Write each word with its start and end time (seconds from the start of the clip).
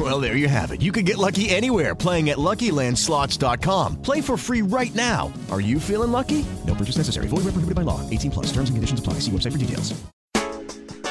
Well, 0.00 0.18
there 0.18 0.34
you 0.34 0.48
have 0.48 0.72
it. 0.72 0.80
You 0.80 0.90
can 0.92 1.04
get 1.04 1.18
lucky 1.18 1.50
anywhere 1.50 1.94
playing 1.94 2.30
at 2.30 2.38
LuckyLandSlots.com. 2.38 4.00
Play 4.00 4.22
for 4.22 4.38
free 4.38 4.62
right 4.62 4.94
now. 4.94 5.30
Are 5.50 5.60
you 5.60 5.78
feeling 5.78 6.10
lucky? 6.10 6.46
No 6.66 6.74
purchase 6.74 6.96
necessary. 6.96 7.26
Void 7.26 7.44
where 7.44 7.52
prohibited 7.52 7.74
by 7.74 7.82
law. 7.82 8.00
18 8.08 8.30
plus. 8.30 8.46
Terms 8.46 8.70
and 8.70 8.78
conditions 8.78 8.98
apply. 8.98 9.16
See 9.20 9.30
website 9.30 9.52
for 9.52 9.58
details. 9.58 9.92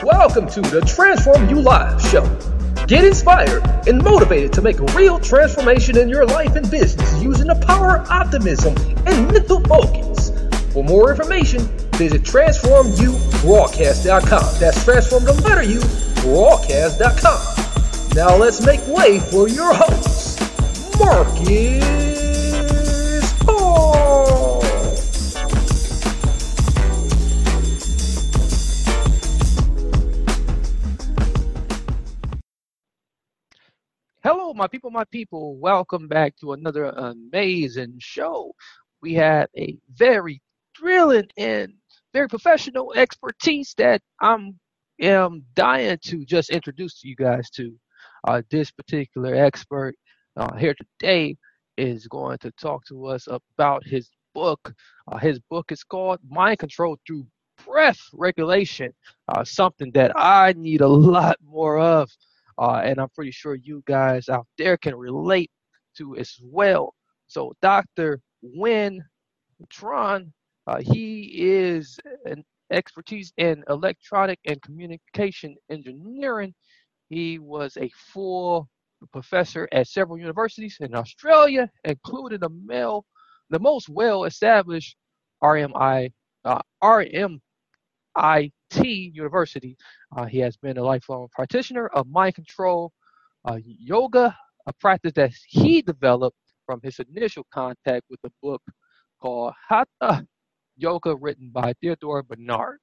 Welcome 0.02 0.50
to 0.50 0.62
the 0.62 0.82
Transform 0.82 1.48
You 1.50 1.62
Live 1.62 2.02
show. 2.02 2.26
Get 2.88 3.06
inspired 3.06 3.62
and 3.88 4.04
motivated 4.04 4.52
to 4.54 4.64
make 4.64 4.80
a 4.80 4.86
real 4.98 5.20
transformation 5.20 5.96
in 5.96 6.10
your 6.10 6.26
life 6.26 6.56
and 6.56 6.68
business 6.72 7.22
using 7.22 7.46
the 7.46 7.64
power 7.68 7.98
of 7.98 8.10
optimism 8.10 8.76
and 9.06 9.32
mental 9.32 9.60
focus. 9.66 10.32
For 10.74 10.84
more 10.84 11.12
information, 11.12 11.60
visit 11.94 12.24
transformubroadcast.com. 12.24 14.60
That's 14.60 14.84
transform 14.84 15.26
the 15.26 15.34
letter 15.34 15.62
U 15.62 15.80
broadcast.com. 16.24 17.69
Now 18.16 18.36
let's 18.36 18.66
make 18.66 18.86
way 18.88 19.20
for 19.20 19.48
your 19.48 19.72
host, 19.72 20.40
Marcus 20.98 21.84
Hall. 23.46 24.62
Hello, 34.24 34.54
my 34.56 34.68
people, 34.68 34.90
my 34.90 35.04
people. 35.06 35.56
Welcome 35.58 36.08
back 36.08 36.36
to 36.38 36.54
another 36.54 36.86
amazing 36.86 37.98
show. 38.00 38.54
We 39.02 39.14
have 39.14 39.50
a 39.56 39.78
very 39.94 40.42
thrilling 40.76 41.28
and 41.38 41.74
very 42.12 42.28
professional 42.28 42.92
expertise 42.96 43.76
that 43.78 44.02
I'm 44.20 44.60
am 45.00 45.44
dying 45.54 46.00
to 46.06 46.26
just 46.26 46.50
introduce 46.50 47.00
to 47.02 47.08
you 47.08 47.16
guys 47.16 47.50
to. 47.52 47.74
Uh, 48.28 48.42
this 48.52 48.72
particular 48.72 49.36
expert 49.36 49.96
uh, 50.38 50.56
here 50.58 50.76
today 50.76 51.36
is 51.78 52.08
going 52.08 52.38
to 52.40 52.52
talk 52.54 52.86
to 52.88 53.06
us 53.08 53.28
about 53.28 53.86
his 53.86 54.10
book. 54.36 54.74
Uh, 55.12 55.18
his 55.18 55.40
book 55.50 55.72
is 55.72 55.84
called 55.84 56.20
Mind 56.30 56.60
Control 56.60 56.98
Through 57.08 57.26
Breath 57.66 58.00
Regulation, 58.14 58.94
uh, 59.30 59.44
something 59.44 59.92
that 59.94 60.12
I 60.16 60.54
need 60.58 60.82
a 60.82 60.88
lot 60.88 61.38
more 61.44 61.80
of 61.80 62.10
uh, 62.60 62.82
and 62.84 63.00
I'm 63.00 63.10
pretty 63.10 63.32
sure 63.32 63.56
you 63.56 63.84
guys 63.88 64.30
out 64.30 64.48
there 64.58 64.78
can 64.78 64.96
relate 64.96 65.52
to 65.98 66.18
as 66.18 66.38
well. 66.44 66.94
So, 67.28 67.54
Dr. 67.62 68.22
Win 68.42 69.04
Tron, 69.70 70.34
he 70.82 71.32
is 71.36 72.00
an 72.26 72.44
expertise 72.72 73.34
in 73.38 73.64
electronic 73.70 74.40
and 74.46 74.62
communication 74.62 75.56
engineering. 75.72 76.54
He 77.10 77.40
was 77.40 77.76
a 77.78 77.90
full 77.96 78.70
professor 79.12 79.68
at 79.72 79.88
several 79.88 80.18
universities 80.18 80.78
in 80.80 80.96
Australia, 80.96 81.70
including 81.84 82.40
the 82.40 82.50
male, 82.50 83.06
the 83.50 83.60
most 83.60 83.90
well-established 83.90 84.96
RMI, 85.44 86.12
uh, 86.46 86.62
RMIT 86.84 87.40
University. 88.78 89.78
Uh, 90.16 90.26
he 90.26 90.40
has 90.40 90.58
been 90.58 90.78
a 90.78 90.84
lifelong 90.84 91.28
practitioner 91.34 91.88
of 91.88 92.08
mind 92.08 92.36
control 92.36 92.92
uh, 93.46 93.58
yoga, 93.64 94.36
a 94.68 94.74
practice 94.74 95.14
that 95.16 95.32
he 95.48 95.82
developed 95.82 96.38
from 96.66 96.80
his 96.84 97.00
initial 97.00 97.46
contact 97.52 98.06
with 98.10 98.20
a 98.26 98.32
book 98.44 98.62
called 99.20 99.54
Hatha 99.68 100.26
Yoga, 100.78 101.16
written 101.16 101.50
by 101.52 101.74
Theodore 101.82 102.22
Bernard. 102.22 102.78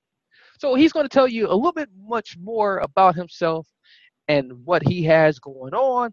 So 0.58 0.74
he's 0.74 0.92
going 0.92 1.04
to 1.04 1.14
tell 1.14 1.28
you 1.28 1.46
a 1.46 1.54
little 1.54 1.72
bit 1.72 1.90
much 1.96 2.36
more 2.42 2.78
about 2.78 3.14
himself 3.14 3.66
and 4.28 4.64
what 4.64 4.82
he 4.86 5.02
has 5.04 5.38
going 5.38 5.74
on. 5.74 6.12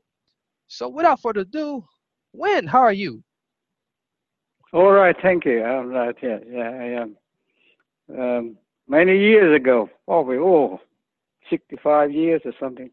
So 0.67 0.89
without 0.89 1.21
further 1.21 1.41
ado, 1.41 1.83
Win, 2.33 2.67
how 2.67 2.79
are 2.79 2.93
you? 2.93 3.23
All 4.73 4.91
right, 4.91 5.15
thank 5.21 5.45
you. 5.45 5.63
I'm 5.63 5.89
right. 5.89 6.15
Yeah, 6.21 6.39
yeah, 6.49 6.69
I 6.69 6.85
am. 7.01 7.17
Um, 8.17 8.57
many 8.87 9.17
years 9.19 9.55
ago, 9.55 9.89
probably 10.07 10.37
oh, 10.37 10.79
65 11.49 12.11
years 12.11 12.41
or 12.45 12.53
something. 12.59 12.89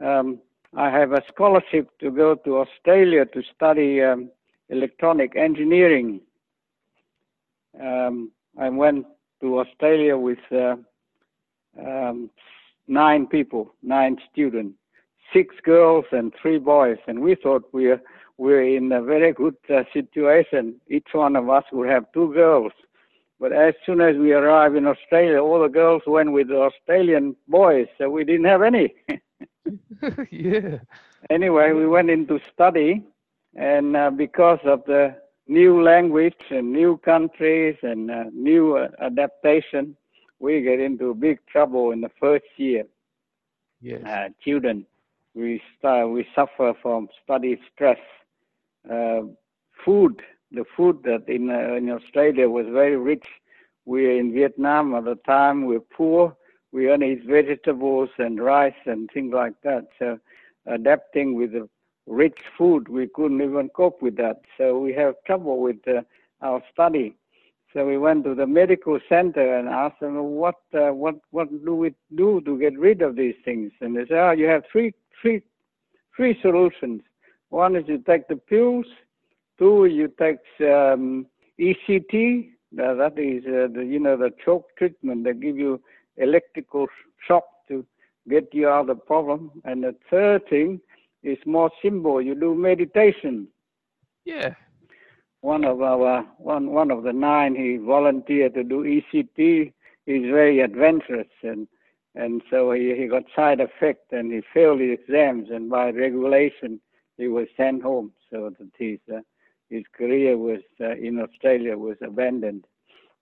Um, 0.00 0.40
I 0.76 0.90
have 0.90 1.12
a 1.12 1.22
scholarship 1.32 1.90
to 2.00 2.10
go 2.10 2.34
to 2.34 2.58
Australia 2.58 3.24
to 3.26 3.42
study 3.54 4.02
um, 4.02 4.30
electronic 4.68 5.36
engineering. 5.36 6.20
Um, 7.80 8.30
I 8.58 8.68
went 8.68 9.06
to 9.40 9.60
Australia 9.60 10.16
with 10.16 10.38
uh, 10.50 10.76
um, 11.80 12.30
nine 12.88 13.26
people, 13.26 13.74
nine 13.82 14.16
students, 14.32 14.76
six 15.32 15.54
girls 15.62 16.04
and 16.12 16.32
three 16.40 16.58
boys, 16.58 16.98
and 17.06 17.20
we 17.20 17.34
thought 17.34 17.64
we 17.72 17.88
were, 17.88 18.00
we 18.38 18.52
were 18.52 18.62
in 18.62 18.92
a 18.92 19.02
very 19.02 19.32
good 19.32 19.56
uh, 19.70 19.84
situation. 19.92 20.80
Each 20.88 21.08
one 21.12 21.36
of 21.36 21.48
us 21.48 21.64
would 21.72 21.88
have 21.88 22.10
two 22.12 22.32
girls. 22.32 22.72
But 23.40 23.52
as 23.52 23.74
soon 23.84 24.00
as 24.00 24.16
we 24.16 24.32
arrived 24.32 24.76
in 24.76 24.86
Australia, 24.86 25.42
all 25.42 25.60
the 25.60 25.68
girls 25.68 26.02
went 26.06 26.32
with 26.32 26.48
the 26.48 26.60
Australian 26.60 27.34
boys, 27.48 27.88
so 27.98 28.08
we 28.08 28.24
didn't 28.24 28.44
have 28.44 28.62
any. 28.62 28.94
yeah. 30.30 30.78
Anyway, 31.28 31.72
we 31.72 31.86
went 31.86 32.10
into 32.10 32.40
study, 32.52 33.02
and 33.56 33.96
uh, 33.96 34.10
because 34.10 34.60
of 34.64 34.84
the 34.86 35.16
new 35.48 35.82
language 35.82 36.42
and 36.50 36.72
new 36.72 36.98
countries 36.98 37.76
and 37.82 38.10
uh, 38.10 38.24
new 38.32 38.76
uh, 38.76 38.88
adaptation, 39.00 39.96
we 40.42 40.60
get 40.60 40.80
into 40.80 41.14
big 41.14 41.38
trouble 41.46 41.92
in 41.92 42.00
the 42.02 42.10
first 42.20 42.44
year. 42.56 42.84
Yes. 43.80 44.02
Uh, 44.04 44.28
children, 44.44 44.84
we 45.34 45.62
start, 45.78 46.10
we 46.10 46.26
suffer 46.34 46.74
from 46.82 47.08
study 47.24 47.58
stress. 47.72 48.02
Uh, 48.90 49.22
food 49.84 50.22
the 50.52 50.64
food 50.76 51.02
that 51.04 51.28
in 51.28 51.50
uh, 51.50 51.74
in 51.74 51.90
Australia 51.90 52.48
was 52.48 52.66
very 52.70 52.96
rich. 52.96 53.26
We 53.84 54.06
are 54.06 54.18
in 54.18 54.32
Vietnam 54.32 54.94
at 54.94 55.04
the 55.04 55.16
time 55.26 55.64
we're 55.64 55.80
poor. 55.80 56.36
We 56.72 56.90
only 56.90 57.12
eat 57.12 57.24
vegetables 57.24 58.10
and 58.18 58.40
rice 58.40 58.82
and 58.86 59.10
things 59.12 59.32
like 59.34 59.54
that. 59.62 59.88
So 59.98 60.18
adapting 60.66 61.34
with 61.34 61.52
the 61.52 61.68
rich 62.06 62.40
food, 62.56 62.88
we 62.88 63.08
couldn't 63.08 63.42
even 63.42 63.68
cope 63.70 64.00
with 64.02 64.16
that. 64.16 64.42
So 64.56 64.78
we 64.78 64.92
have 64.94 65.14
trouble 65.26 65.60
with 65.60 65.76
uh, 65.88 66.02
our 66.40 66.62
study. 66.72 67.16
So 67.72 67.86
we 67.86 67.96
went 67.96 68.24
to 68.24 68.34
the 68.34 68.46
medical 68.46 68.98
center 69.08 69.56
and 69.58 69.68
asked 69.68 70.00
them 70.00 70.16
what 70.16 70.56
uh, 70.74 70.90
what 70.90 71.16
what 71.30 71.48
do 71.64 71.74
we 71.74 71.94
do 72.14 72.40
to 72.42 72.58
get 72.58 72.78
rid 72.78 73.02
of 73.02 73.16
these 73.16 73.34
things. 73.44 73.72
And 73.80 73.96
they 73.96 74.06
said, 74.06 74.18
oh, 74.18 74.30
you 74.32 74.46
have 74.46 74.64
three 74.70 74.92
three 75.20 75.42
three 76.16 76.38
solutions. 76.42 77.02
One 77.48 77.76
is 77.76 77.84
you 77.86 77.98
take 77.98 78.28
the 78.28 78.36
pills 78.36 78.86
Two, 79.62 79.84
you 79.84 80.08
take 80.18 80.38
um, 80.60 81.26
ECT, 81.60 82.48
uh, 82.82 82.94
that 82.94 83.14
is, 83.16 83.44
uh, 83.46 83.68
the, 83.72 83.84
you 83.84 84.00
know, 84.00 84.16
the 84.16 84.30
choke 84.44 84.66
treatment. 84.76 85.22
They 85.22 85.34
give 85.34 85.56
you 85.56 85.80
electrical 86.16 86.86
shock 87.26 87.44
to 87.68 87.86
get 88.28 88.48
you 88.52 88.68
out 88.68 88.82
of 88.82 88.86
the 88.88 88.94
problem. 88.96 89.52
And 89.64 89.84
the 89.84 89.94
third 90.10 90.48
thing 90.48 90.80
is 91.22 91.38
more 91.46 91.70
simple. 91.80 92.20
You 92.20 92.34
do 92.34 92.54
meditation. 92.56 93.46
Yeah. 94.24 94.54
One 95.42 95.64
of 95.64 95.82
our 95.82 96.22
one 96.38 96.70
one 96.70 96.92
of 96.92 97.02
the 97.02 97.12
nine, 97.12 97.56
he 97.56 97.76
volunteered 97.76 98.54
to 98.54 98.62
do 98.62 98.84
ECT. 98.84 99.72
He's 100.06 100.22
very 100.22 100.60
adventurous, 100.60 101.26
and 101.42 101.66
and 102.14 102.42
so 102.48 102.70
he, 102.70 102.94
he 102.96 103.08
got 103.08 103.24
side 103.34 103.58
effect, 103.60 104.12
and 104.12 104.32
he 104.32 104.42
failed 104.54 104.80
his 104.80 105.00
exams, 105.00 105.48
and 105.50 105.68
by 105.68 105.90
regulation, 105.90 106.80
he 107.18 107.26
was 107.26 107.48
sent 107.56 107.82
home. 107.82 108.12
So 108.30 108.50
that 108.56 108.70
he's 108.78 109.00
uh, 109.12 109.20
his 109.68 109.82
career 109.96 110.38
was 110.38 110.60
uh, 110.80 110.94
in 110.94 111.18
Australia 111.18 111.76
was 111.76 111.96
abandoned. 112.02 112.64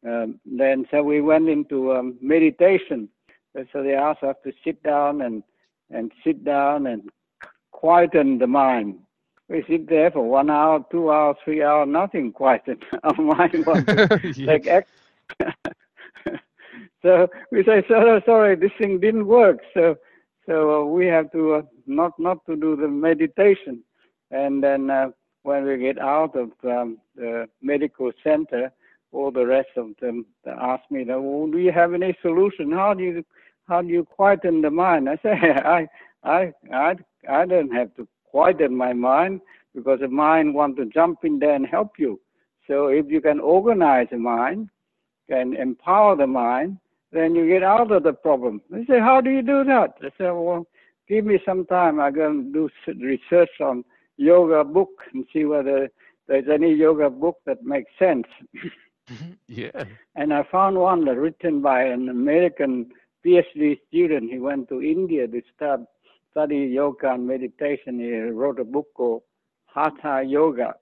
Um, 0.07 0.41
then 0.45 0.87
so 0.91 1.03
we 1.03 1.23
went 1.23 1.49
into 1.49 1.93
um, 1.93 2.19
meditation. 2.21 3.09
So 3.73 3.83
they 3.83 3.95
asked 3.95 4.23
us 4.23 4.37
to 4.45 4.53
sit 4.63 4.83
down 4.83 5.23
and 5.23 5.43
and 5.91 6.13
sit 6.23 6.45
down 6.45 6.87
and 6.87 7.09
quieten 7.73 8.39
the 8.39 8.47
mind. 8.47 8.99
We 9.51 9.65
sit 9.69 9.89
there 9.89 10.13
for 10.13 10.23
one 10.23 10.49
hour, 10.49 10.87
two 10.93 11.11
hours, 11.11 11.37
three 11.45 11.61
hours, 11.61 11.89
nothing 11.89 12.31
quieted. 12.31 12.85
Our 13.03 13.15
mind 13.21 13.67
like 14.39 14.65
so 17.03 17.27
we 17.51 17.65
say, 17.65 17.83
sorry, 17.89 18.23
sorry, 18.25 18.55
this 18.55 18.71
thing 18.79 19.01
didn't 19.01 19.27
work. 19.27 19.59
So 19.75 19.97
so 20.47 20.83
uh, 20.83 20.85
we 20.85 21.07
have 21.07 21.33
to 21.33 21.55
uh, 21.55 21.63
not 21.89 22.13
not 22.17 22.47
to 22.47 22.55
do 22.55 22.77
the 22.77 22.87
meditation, 22.87 23.83
and 24.31 24.63
then 24.63 24.89
uh, 24.89 25.09
when 25.43 25.65
we 25.65 25.79
get 25.79 25.99
out 25.99 26.37
of 26.37 26.53
um, 26.63 26.99
the 27.17 27.49
medical 27.61 28.13
center, 28.23 28.71
all 29.11 29.33
the 29.33 29.47
rest 29.47 29.71
of 29.77 29.89
them 30.01 30.27
ask 30.47 30.85
me, 30.93 31.05
well, 31.07 31.49
"Do 31.51 31.59
you 31.59 31.73
have 31.73 31.93
any 31.93 32.17
solution? 32.23 32.71
How 32.71 32.95
do 32.95 33.03
you 33.03 33.25
how 33.67 33.83
do 33.83 33.89
you 33.89 34.05
quieten 34.05 34.63
the 34.63 34.71
mind?" 34.71 35.09
I 35.09 35.17
say, 35.17 35.33
"I 35.33 35.89
I 36.23 36.53
I 36.73 36.95
I 37.29 37.47
don't 37.47 37.73
have 37.73 37.93
to 37.97 38.07
quieten 38.31 38.75
my 38.75 38.93
mind 38.93 39.41
because 39.75 40.01
the 40.01 40.09
mind 40.09 40.55
wants 40.55 40.79
to 40.79 40.87
jump 40.87 41.25
in 41.25 41.39
there 41.39 41.55
and 41.55 41.67
help 41.67 41.99
you. 41.99 42.21
So 42.67 42.89
if 42.89 43.07
you 43.09 43.21
can 43.21 43.41
organize 43.41 44.09
the 44.11 44.19
mind, 44.19 44.69
can 45.29 45.55
empower 45.55 46.17
the 46.17 46.27
mind, 46.27 46.79
then 47.13 47.35
you 47.35 47.49
get 47.49 47.63
out 47.63 47.91
of 47.91 48.03
the 48.03 48.13
problem." 48.13 48.63
They 48.71 48.85
say, 48.85 48.99
"How 49.01 49.21
do 49.21 49.31
you 49.31 49.43
do 49.43 49.65
that?" 49.65 49.95
I 50.03 50.11
say, 50.19 50.31
"Well." 50.31 50.67
Give 51.11 51.25
me 51.25 51.41
some 51.45 51.67
time. 51.67 51.99
I'm 51.99 52.15
going 52.15 52.53
to 52.53 52.71
do 52.87 52.95
research 53.03 53.61
on 53.61 53.85
yoga 54.17 54.63
book 54.63 54.91
and 55.13 55.27
see 55.33 55.45
whether 55.45 55.91
there's 56.29 56.45
any 56.49 56.73
yoga 56.73 57.11
book 57.11 57.39
that 57.47 57.65
makes 57.65 57.91
sense. 57.99 58.29
yeah. 59.49 59.85
And 60.15 60.33
I 60.33 60.45
found 60.45 60.79
one 60.79 61.05
that 61.07 61.17
written 61.17 61.63
by 61.63 61.83
an 61.83 62.09
American 62.09 62.93
PhD 63.27 63.81
student. 63.89 64.31
He 64.31 64.39
went 64.39 64.69
to 64.69 64.81
India 64.81 65.27
to 65.27 65.43
start, 65.57 65.81
study 66.31 66.59
yoga 66.59 67.13
and 67.13 67.27
meditation. 67.27 67.99
He 67.99 68.13
wrote 68.13 68.61
a 68.61 68.65
book 68.65 68.87
called 68.95 69.23
Hatha 69.67 70.23
Yoga. 70.27 70.75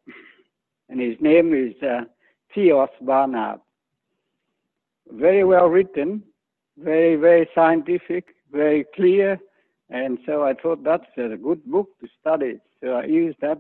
And 0.88 1.00
his 1.00 1.16
name 1.20 1.54
is 1.54 1.74
uh, 1.82 2.04
Theos 2.54 2.88
Bernard. 3.00 3.60
Very 5.10 5.44
well 5.44 5.66
written, 5.66 6.22
very, 6.76 7.16
very 7.16 7.48
scientific, 7.54 8.34
very 8.52 8.84
clear. 8.94 9.38
And 9.90 10.18
so 10.26 10.44
I 10.44 10.54
thought 10.54 10.84
that's 10.84 11.06
a 11.16 11.36
good 11.36 11.64
book 11.64 11.88
to 12.00 12.08
study. 12.20 12.58
So 12.82 12.92
I 12.92 13.04
used 13.04 13.38
that. 13.40 13.58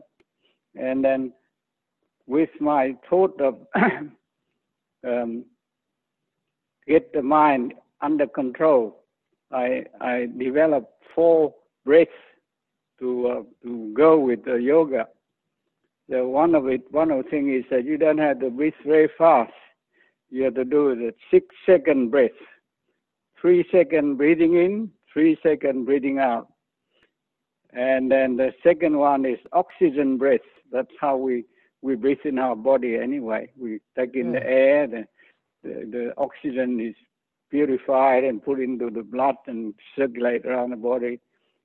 And 0.74 1.02
then 1.04 1.32
with 2.26 2.50
my 2.60 2.94
thought 3.08 3.40
of 3.40 3.56
um, 5.06 5.44
get 6.86 7.12
the 7.12 7.22
mind 7.22 7.74
under 8.02 8.26
control, 8.26 9.02
I, 9.50 9.84
I 10.00 10.28
developed 10.38 10.92
four 11.14 11.54
breaths 11.88 12.20
to 13.00 13.08
uh, 13.28 13.42
to 13.62 13.92
go 13.96 14.18
with 14.18 14.44
the 14.44 14.56
yoga. 14.56 15.08
So 16.10 16.28
one 16.28 16.54
of 16.54 16.68
it, 16.68 16.82
one 16.90 17.10
of 17.10 17.24
the 17.24 17.30
things 17.30 17.64
is 17.64 17.70
that 17.70 17.84
you 17.84 17.96
don't 17.96 18.18
have 18.18 18.40
to 18.40 18.50
breathe 18.50 18.80
very 18.86 19.10
fast. 19.16 19.52
You 20.30 20.44
have 20.44 20.54
to 20.54 20.64
do 20.64 20.94
the 20.94 21.14
six 21.30 21.46
second 21.64 22.10
breath, 22.10 22.38
three 23.40 23.64
second 23.72 24.16
breathing 24.16 24.54
in, 24.64 24.90
three 25.12 25.38
second 25.42 25.86
breathing 25.86 26.18
out, 26.18 26.48
and 27.72 28.10
then 28.10 28.36
the 28.36 28.52
second 28.62 28.98
one 28.98 29.24
is 29.24 29.38
oxygen 29.52 30.18
breath. 30.18 30.48
That's 30.70 30.96
how 31.00 31.16
we 31.16 31.44
we 31.80 31.94
breathe 31.96 32.24
in 32.24 32.38
our 32.38 32.56
body 32.56 32.96
anyway. 32.96 33.50
We 33.56 33.80
take 33.96 34.14
in 34.14 34.32
the 34.32 34.44
air, 34.44 34.86
the, 34.86 35.04
the, 35.62 35.74
the 35.94 36.14
oxygen 36.18 36.80
is 36.80 36.96
purified 37.50 38.24
and 38.24 38.44
put 38.44 38.60
into 38.60 38.90
the 38.90 39.02
blood 39.02 39.36
and 39.46 39.72
circulate 39.96 40.44
around 40.44 40.70
the 40.70 40.76
body. 40.76 41.20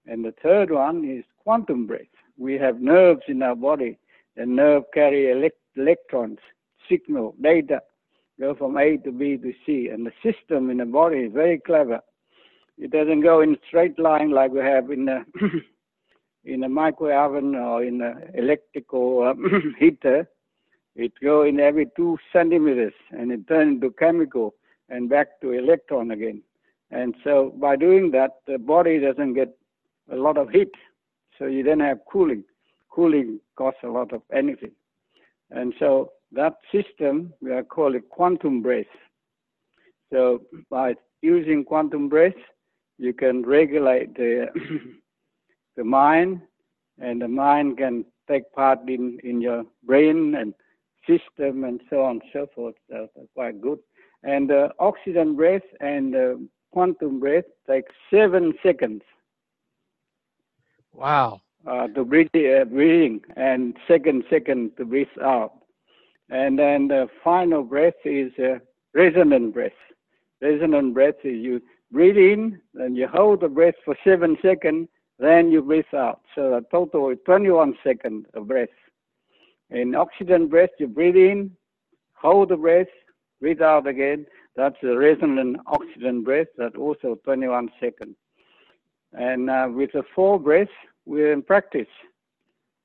And 0.08 0.24
the 0.24 0.34
third 0.44 0.72
one 0.72 1.06
is 1.06 1.24
quantum 1.44 1.88
breath. 1.88 2.02
We 2.38 2.56
have 2.56 2.82
nerves 2.82 3.24
in 3.28 3.42
our 3.42 3.56
body. 3.56 3.98
The 4.36 4.46
nerve 4.46 4.84
carry 4.94 5.32
elect- 5.32 5.58
electrons, 5.76 6.40
signal, 6.90 7.36
data, 7.42 7.82
go 8.40 8.56
from 8.56 8.78
A 8.78 8.98
to 8.98 9.12
B 9.12 9.38
to 9.38 9.54
C. 9.66 9.90
And 9.90 10.06
the 10.06 10.14
system 10.24 10.70
in 10.70 10.78
the 10.78 10.86
body 10.86 11.20
is 11.20 11.34
very 11.34 11.60
clever. 11.60 12.02
It 12.78 12.92
doesn't 12.92 13.22
go 13.22 13.42
in 13.42 13.58
straight 13.68 14.00
line 14.00 14.32
like 14.32 14.52
we 14.52 14.60
have 14.60 14.90
in 14.90 15.06
the 15.06 15.24
in 16.46 16.64
a 16.64 16.70
microwave 16.70 17.16
oven 17.16 17.56
or 17.56 17.84
in 17.84 18.02
an 18.02 18.32
electrical 18.34 19.34
heater, 19.80 20.28
it 20.96 21.14
go 21.22 21.44
in 21.44 21.60
every 21.60 21.88
two 21.96 22.18
centimeters 22.32 22.94
and 23.12 23.32
it 23.32 23.48
turn 23.48 23.70
into 23.70 23.92
chemical 23.92 24.54
and 24.90 25.10
back 25.10 25.40
to 25.42 25.52
electron 25.52 26.12
again. 26.12 26.42
And 26.92 27.16
so 27.24 27.54
by 27.60 27.76
doing 27.76 28.12
that, 28.12 28.32
the 28.46 28.58
body 28.60 29.00
doesn't 29.00 29.34
get 29.34 29.56
a 30.12 30.16
lot 30.16 30.38
of 30.38 30.50
heat. 30.50 30.72
So 31.38 31.46
you 31.46 31.64
then 31.64 31.80
have 31.80 32.00
cooling. 32.12 32.44
Cooling 32.90 33.40
costs 33.56 33.80
a 33.84 33.88
lot 33.88 34.14
of 34.14 34.22
energy. 34.32 34.72
And 35.52 35.74
so 35.80 36.12
that 36.32 36.56
system, 36.72 37.34
we 37.42 37.52
are 37.52 37.64
call 37.64 37.96
it 37.96 38.10
quantum 38.10 38.62
breath. 38.62 38.86
So 40.12 40.42
by 40.70 40.96
using 41.22 41.64
quantum 41.64 42.10
breath, 42.10 42.34
you 42.98 43.14
can 43.14 43.44
regulate 43.44 44.16
the 44.16 44.48
the 45.76 45.84
mind, 45.84 46.42
and 47.00 47.22
the 47.22 47.28
mind 47.28 47.78
can 47.78 48.06
take 48.30 48.52
part 48.54 48.80
in, 48.88 49.20
in 49.24 49.42
your 49.42 49.64
brain 49.84 50.36
and 50.36 50.54
system 51.08 51.64
and 51.64 51.82
so 51.90 52.02
on 52.04 52.12
and 52.12 52.22
so 52.32 52.48
forth. 52.56 52.76
So 52.90 53.08
that's 53.16 53.28
quite 53.36 53.60
good. 53.62 53.80
And 54.24 54.52
uh, 54.52 54.70
oxygen 54.80 55.36
breath 55.36 55.64
and 55.82 56.16
uh, 56.16 56.34
quantum 56.72 57.20
breath 57.20 57.46
take 57.68 57.86
seven 58.12 58.54
seconds. 58.64 59.02
Wow. 60.94 61.42
Uh, 61.66 61.88
breathe, 61.88 62.28
uh, 62.36 62.66
breathing 62.66 63.22
and 63.36 63.76
second 63.88 64.24
second 64.30 64.76
to 64.78 64.86
breathe 64.86 65.08
out. 65.22 65.54
And 66.30 66.58
then 66.58 66.88
the 66.88 67.08
final 67.24 67.64
breath 67.64 67.94
is 68.06 68.32
uh, 68.40 68.60
resonant 68.94 69.54
breath. 69.54 69.72
Resonant 70.42 70.94
breath 70.94 71.16
is 71.24 71.44
you 71.44 71.62
breathe 71.92 72.18
in, 72.18 72.60
then 72.74 72.96
you 72.96 73.08
hold 73.08 73.42
the 73.42 73.48
breath 73.48 73.76
for 73.86 73.96
seven 74.04 74.38
seconds, 74.42 74.90
then 75.20 75.52
you 75.52 75.62
breathe 75.62 75.94
out. 75.94 76.22
So 76.36 76.56
a 76.56 76.62
total 76.72 77.10
is 77.10 77.18
21 77.26 77.76
seconds 77.84 78.26
of 78.34 78.48
breath. 78.48 78.68
In 79.70 79.96
oxygen 79.96 80.48
breath, 80.48 80.72
you 80.80 80.88
breathe 80.88 81.16
in, 81.16 81.52
hold 82.14 82.50
the 82.50 82.58
breath, 82.58 82.88
breathe 83.40 83.62
out 83.62 83.88
again. 83.88 84.26
That's 84.56 84.76
a 84.84 84.98
resonant 84.98 85.58
oxygen 85.68 86.24
breath. 86.24 86.48
That 86.58 86.76
also 86.76 87.18
21 87.24 87.70
seconds. 87.80 88.16
And 89.14 89.50
uh, 89.50 89.68
with 89.72 89.92
the 89.94 90.04
four 90.16 90.40
breaths, 90.40 90.72
we're 91.06 91.32
in 91.32 91.42
practice. 91.42 91.88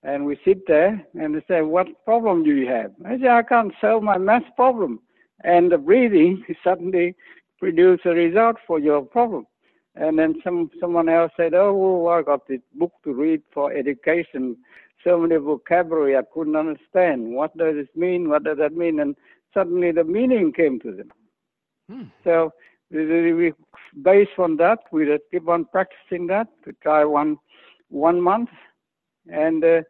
And 0.03 0.27
we 0.27 0.39
sit 0.45 0.67
there 0.67 1.05
and 1.15 1.35
they 1.35 1.43
say, 1.49 1.63
what 1.63 1.87
problem 2.05 2.45
do 2.45 2.55
you 2.55 2.69
have? 2.69 2.93
I 3.05 3.19
say, 3.19 3.29
I 3.29 3.43
can't 3.43 3.73
solve 3.81 4.03
my 4.03 4.19
math 4.19 4.45
problem. 4.55 5.01
And 5.45 5.73
the 5.73 5.79
breathing 5.79 6.45
suddenly 6.65 7.15
produce 7.59 8.01
a 8.05 8.11
result 8.11 8.57
for 8.67 8.79
your 8.79 9.03
problem. 9.03 9.47
And 9.95 10.19
then 10.19 10.41
some 10.45 10.71
someone 10.81 11.09
else 11.09 11.33
said, 11.37 11.55
"Oh, 11.55 12.07
I 12.07 12.23
got 12.23 12.47
this 12.47 12.61
book 12.75 12.93
to 13.03 13.13
read 13.13 13.43
for 13.53 13.73
education. 13.73 14.57
So 15.03 15.19
many 15.19 15.37
vocabulary 15.37 16.17
I 16.17 16.23
couldn't 16.33 16.55
understand. 16.55 17.33
What 17.33 17.57
does 17.57 17.75
this 17.75 17.89
mean? 17.97 18.29
What 18.29 18.45
does 18.45 18.59
that 18.59 18.75
mean?" 18.75 19.01
And 19.01 19.17
suddenly 19.53 19.91
the 19.91 20.05
meaning 20.05 20.53
came 20.53 20.79
to 20.81 20.93
them. 20.93 21.11
Hmm. 21.91 22.03
So 22.23 22.53
we, 22.91 23.53
based 24.03 24.39
on 24.39 24.57
that, 24.57 24.79
we 24.93 25.19
keep 25.31 25.49
on 25.49 25.65
practicing 25.67 26.27
that. 26.29 26.49
We 26.67 26.73
try 26.83 27.05
one 27.05 27.39
one 27.91 28.21
month, 28.21 28.51
and 29.31 29.63
the 29.63 29.85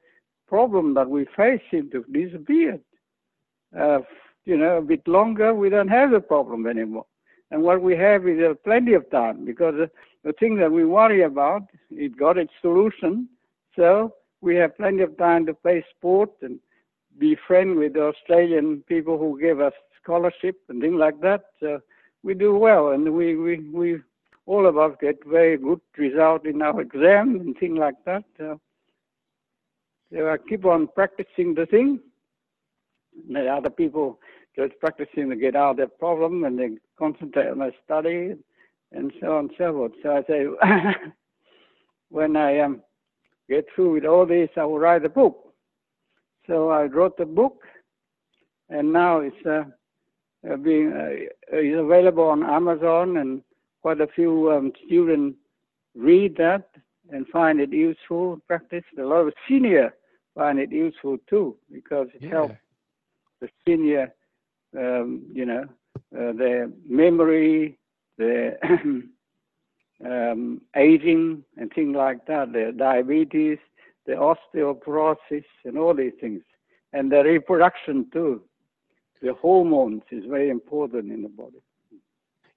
problem 0.49 0.95
that 0.95 1.09
we 1.09 1.27
face 1.37 1.61
seemed 1.71 1.93
to 1.93 2.05
disappear. 2.13 2.79
Uh, 3.79 3.99
you 4.45 4.57
know, 4.57 4.79
a 4.79 4.83
bit 4.83 5.07
longer, 5.07 5.55
we 5.55 5.69
don't 5.69 5.89
have 5.89 6.11
the 6.11 6.21
problem 6.21 6.67
anymore. 6.67 7.05
And 7.51 7.63
what 7.63 7.83
we 7.83 7.97
have 7.97 8.27
is 8.27 8.41
uh, 8.41 8.55
plenty 8.65 8.95
of 8.95 9.11
time 9.11 9.45
because 9.45 9.75
uh, 9.81 9.87
the 10.25 10.33
thing 10.35 10.57
that 10.57 10.71
we 10.71 10.85
worry 10.85 11.23
about, 11.23 11.63
it 11.91 12.17
got 12.17 12.39
its 12.39 12.53
solution. 12.61 13.29
So 13.77 14.15
we 14.41 14.57
have 14.57 14.77
plenty 14.77 15.03
of 15.03 15.17
time 15.19 15.47
to 15.47 15.55
play 15.55 15.85
sport 15.97 16.31
and 16.43 16.59
be 17.19 17.37
friend 17.47 17.77
with 17.77 17.95
the 17.95 18.05
Australian 18.05 18.83
people 18.87 19.19
who 19.19 19.41
give 19.41 19.61
us 19.61 19.73
scholarship 20.03 20.57
and 20.69 20.81
things 20.81 20.97
like 20.99 21.21
that. 21.21 21.43
So 21.61 21.81
we 22.23 22.35
do 22.35 22.57
well, 22.57 22.91
and 22.91 23.13
we 23.15 23.37
we 23.37 23.59
we 23.71 23.99
all 24.47 24.67
of 24.67 24.79
us 24.79 24.93
get 25.01 25.25
very 25.27 25.57
good 25.59 25.81
result 25.97 26.47
in 26.47 26.63
our 26.63 26.81
exams 26.81 27.41
and 27.41 27.57
things 27.59 27.79
like 27.79 27.97
that. 28.07 28.25
So, 28.39 28.61
so 30.13 30.29
I 30.31 30.37
keep 30.49 30.65
on 30.65 30.89
practicing 30.95 31.55
the 31.55 31.67
thing. 31.67 32.01
The 33.31 33.47
other 33.49 33.71
people 33.71 34.19
just 34.57 34.79
practicing 34.81 35.31
to 35.31 35.37
get 35.37 35.55
out 35.55 35.73
of 35.73 35.77
their 35.77 35.87
problem 35.87 36.45
and 36.45 36.59
they 36.59 36.71
concentrate 36.99 37.49
on 37.49 37.59
their 37.59 37.75
study 37.85 38.35
and 38.93 39.13
so 39.21 39.37
on 39.37 39.39
and 39.45 39.51
so 39.59 39.73
forth. 39.73 39.93
So 40.03 40.17
I 40.17 40.23
say, 40.25 40.47
when 42.09 42.37
I 42.37 42.61
um, 42.61 42.83
get 43.49 43.67
through 43.75 43.95
with 43.95 44.05
all 44.05 44.27
this, 44.27 44.49
I 44.57 44.65
will 44.65 44.79
write 44.79 45.05
a 45.05 45.09
book. 45.09 45.55
So 46.47 46.71
I 46.71 46.85
wrote 46.85 47.19
the 47.19 47.27
book, 47.27 47.63
and 48.71 48.93
now 48.93 49.21
it's 49.21 49.47
uh, 49.47 49.65
uh, 50.49 50.57
being 50.57 50.93
uh, 50.93 51.57
is 51.57 51.79
available 51.79 52.25
on 52.25 52.43
Amazon, 52.45 53.17
and 53.17 53.43
quite 53.83 54.01
a 54.01 54.07
few 54.07 54.51
um, 54.53 54.73
students 54.87 55.39
read 55.95 56.37
that 56.37 56.69
and 57.11 57.27
find 57.29 57.61
it 57.61 57.73
useful. 57.73 58.41
Practice 58.47 58.85
a 58.99 59.03
lot 59.03 59.27
of 59.27 59.33
senior 59.49 59.95
find 60.39 60.61
it 60.61 60.71
useful 60.71 61.19
too 61.29 61.57
because 61.71 62.07
it 62.15 62.23
yeah. 62.23 62.31
helps 62.31 62.55
the 63.41 63.49
senior, 63.67 64.15
um, 64.77 65.27
you 65.33 65.45
know, 65.45 65.65
uh, 66.17 66.33
their 66.33 66.71
memory, 66.89 67.77
the 68.17 68.57
um, 70.05 70.61
aging 70.77 71.45
and 71.57 71.73
things 71.73 71.95
like 71.97 72.25
that, 72.27 72.53
the 72.53 72.73
diabetes, 72.77 73.59
the 74.07 74.13
osteoporosis, 74.13 75.45
and 75.65 75.77
all 75.77 75.95
these 75.95 76.13
things, 76.21 76.43
and 76.93 77.11
the 77.11 77.23
reproduction 77.23 78.07
too. 78.13 78.41
The 79.23 79.35
hormones 79.35 80.03
is 80.11 80.25
very 80.27 80.51
important 80.51 81.13
in 81.13 81.23
the 81.23 81.29
body. 81.29 81.59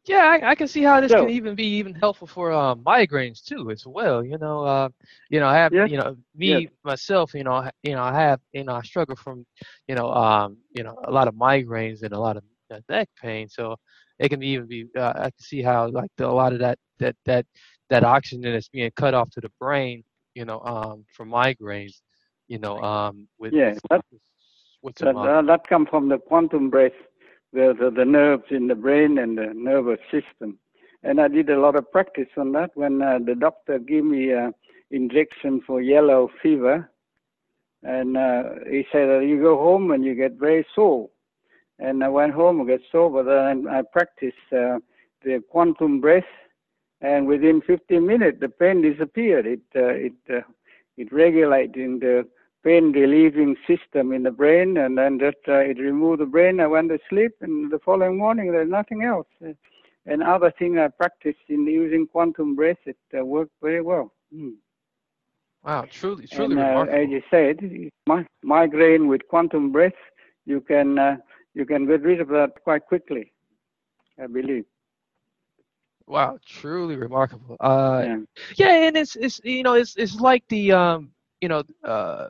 Yeah, 0.06 0.38
I, 0.42 0.52
I 0.52 0.56
can 0.56 0.68
see 0.68 0.84
how 0.84 1.00
this 1.00 1.12
So- 1.12 1.20
can 1.20 1.30
even 1.30 1.56
be 1.56 1.66
even 1.78 1.94
helpful 1.94 2.28
for 2.28 2.52
uh, 2.52 2.76
migraines 2.76 3.44
too, 3.44 3.70
as 3.72 3.86
well. 3.86 4.24
You 4.24 4.38
know, 4.38 4.64
uh, 4.64 4.90
you 5.30 5.40
know, 5.40 5.48
I 5.48 5.56
have, 5.58 5.74
Yes, 5.74 5.90
you 5.90 5.98
know, 5.98 6.16
me 6.36 6.48
yes. 6.64 6.72
myself, 6.84 7.34
you 7.34 7.44
know, 7.44 7.54
I- 7.54 7.72
you 7.84 7.94
know, 7.94 8.02
I 8.04 8.14
have, 8.14 8.40
you 8.54 8.64
know, 8.64 8.74
I 8.74 8.82
struggle 8.82 9.16
from, 9.16 9.46
you 9.88 9.96
know, 9.96 10.12
um, 10.12 10.58
you 10.72 10.84
know, 10.84 10.98
a 11.06 11.12
lot 11.12 11.28
of 11.28 11.36
migraines 11.36 12.04
and 12.04 12.14
a 12.14 12.20
lot 12.20 12.38
of 12.38 12.44
uh, 12.72 12.80
neck 12.90 13.10
pain. 13.22 13.48
So 13.50 13.76
it 14.20 14.30
can 14.30 14.42
even 14.44 14.68
be, 14.68 14.86
uh, 14.98 15.14
I 15.16 15.24
can 15.32 15.40
see 15.40 15.62
how 15.62 15.88
like 15.90 16.10
the, 16.18 16.28
a 16.28 16.30
lot 16.42 16.54
of 16.54 16.60
that 16.60 16.78
that 17.00 17.16
that 17.26 17.46
that 17.90 18.04
oxygen 18.04 18.42
that's 18.54 18.70
being 18.70 18.92
cut 18.96 19.14
off 19.14 19.30
to 19.32 19.42
the 19.42 19.52
brain, 19.60 20.04
you 20.36 20.46
know, 20.46 20.60
um, 20.62 21.06
for 21.14 21.26
migraines, 21.26 22.02
you 22.48 22.58
know, 22.60 22.82
um, 22.82 23.28
with 23.40 23.54
Yeah, 23.54 23.74
that- 23.90 24.02
with 24.82 24.96
That, 24.96 25.16
uh, 25.16 25.20
uh, 25.22 25.42
that 25.44 25.68
comes 25.68 25.88
from 25.90 26.10
the 26.10 26.18
quantum 26.18 26.70
breath, 26.70 26.92
the, 27.54 27.76
the, 27.78 27.92
the 27.92 28.06
nerves 28.06 28.46
in 28.50 28.68
the 28.68 28.76
brain 28.76 29.18
and 29.18 29.38
the 29.38 29.52
nervous 29.54 30.00
system. 30.12 30.58
And 31.04 31.20
I 31.20 31.28
did 31.28 31.50
a 31.50 31.60
lot 31.60 31.76
of 31.76 31.92
practice 31.92 32.28
on 32.38 32.52
that 32.54 32.72
when 32.76 33.02
uh, 33.02 33.20
the 33.26 33.36
doctor 33.36 33.80
gave 33.80 34.04
me 34.04 34.32
an 34.32 34.54
injection 34.92 35.62
for 35.66 35.82
yellow 35.82 36.30
fever. 36.42 36.90
And 37.84 38.16
uh, 38.16 38.44
he 38.70 38.86
said, 38.92 39.08
that 39.08 39.26
you 39.28 39.42
go 39.42 39.58
home 39.58 39.92
and 39.92 40.04
you 40.06 40.14
get 40.14 40.34
very 40.34 40.66
sore. 40.76 41.10
And 41.80 42.04
I 42.04 42.10
went 42.10 42.34
home 42.34 42.60
and 42.60 42.70
get 42.70 42.82
sore, 42.92 43.10
but 43.10 43.24
then 43.26 43.68
I 43.68 43.82
practiced 43.92 44.36
uh, 44.52 44.78
the 45.24 45.44
quantum 45.50 46.00
breath. 46.00 46.24
And 47.02 47.26
within 47.26 47.62
15 47.66 48.06
minutes, 48.06 48.38
the 48.40 48.50
pain 48.50 48.84
disappeared. 48.84 49.48
It, 49.48 49.62
uh, 49.76 49.88
it, 49.88 50.14
uh, 50.30 50.42
it 50.98 51.12
regulated 51.12 51.78
in 51.78 51.98
the 51.98 52.28
pain 52.64 52.92
relieving 52.92 53.56
system 53.68 54.12
in 54.14 54.24
the 54.24 54.32
brain, 54.32 54.78
and 54.78 54.98
then 54.98 55.18
that 55.18 55.36
uh, 55.48 55.60
it 55.60 55.80
removed 55.80 56.22
the 56.22 56.26
brain. 56.26 56.60
I 56.60 56.68
went 56.68 56.90
to 56.90 57.00
sleep, 57.10 57.32
and 57.42 57.72
the 57.72 57.80
following 57.80 58.18
morning 58.18 58.52
there's 58.52 58.70
nothing 58.70 59.04
else. 59.04 59.28
Uh, 59.46 59.54
and 60.06 60.24
other 60.24 60.52
thing 60.52 60.78
I 60.80 60.88
practiced 60.88 61.48
in 61.50 61.66
using 61.68 62.08
quantum 62.08 62.56
breath, 62.56 62.80
it 62.86 62.98
uh, 63.18 63.24
worked 63.26 63.54
very 63.62 63.82
well. 63.82 64.12
Mm. 64.34 64.56
wow, 65.64 65.86
truly, 65.90 66.28
truly 66.28 66.32
And 66.32 66.58
uh, 66.58 66.62
remarkable. 66.62 67.02
as 67.02 67.10
you 67.10 67.22
said, 67.30 67.60
mi- 67.62 68.26
migraine 68.44 69.08
with 69.08 69.28
quantum 69.28 69.72
breath, 69.72 69.94
you 70.46 70.62
can 70.62 70.98
uh, 70.98 71.18
you 71.54 71.66
can 71.66 71.86
get 71.88 72.02
rid 72.02 72.20
of 72.22 72.28
that 72.30 72.64
quite 72.64 72.86
quickly, 72.86 73.32
I 74.20 74.28
believe. 74.28 74.66
Wow, 76.08 76.38
truly 76.46 76.96
remarkable. 76.96 77.58
Uh, 77.60 78.06
yeah. 78.06 78.20
yeah, 78.58 78.88
and 78.88 78.98
it's 78.98 79.16
it's 79.16 79.40
you 79.44 79.64
know 79.64 79.74
it's 79.74 79.96
it's 79.96 80.20
like 80.20 80.44
the 80.50 80.72
um 80.72 81.12
you 81.42 81.48
know 81.50 81.64
uh 81.84 82.28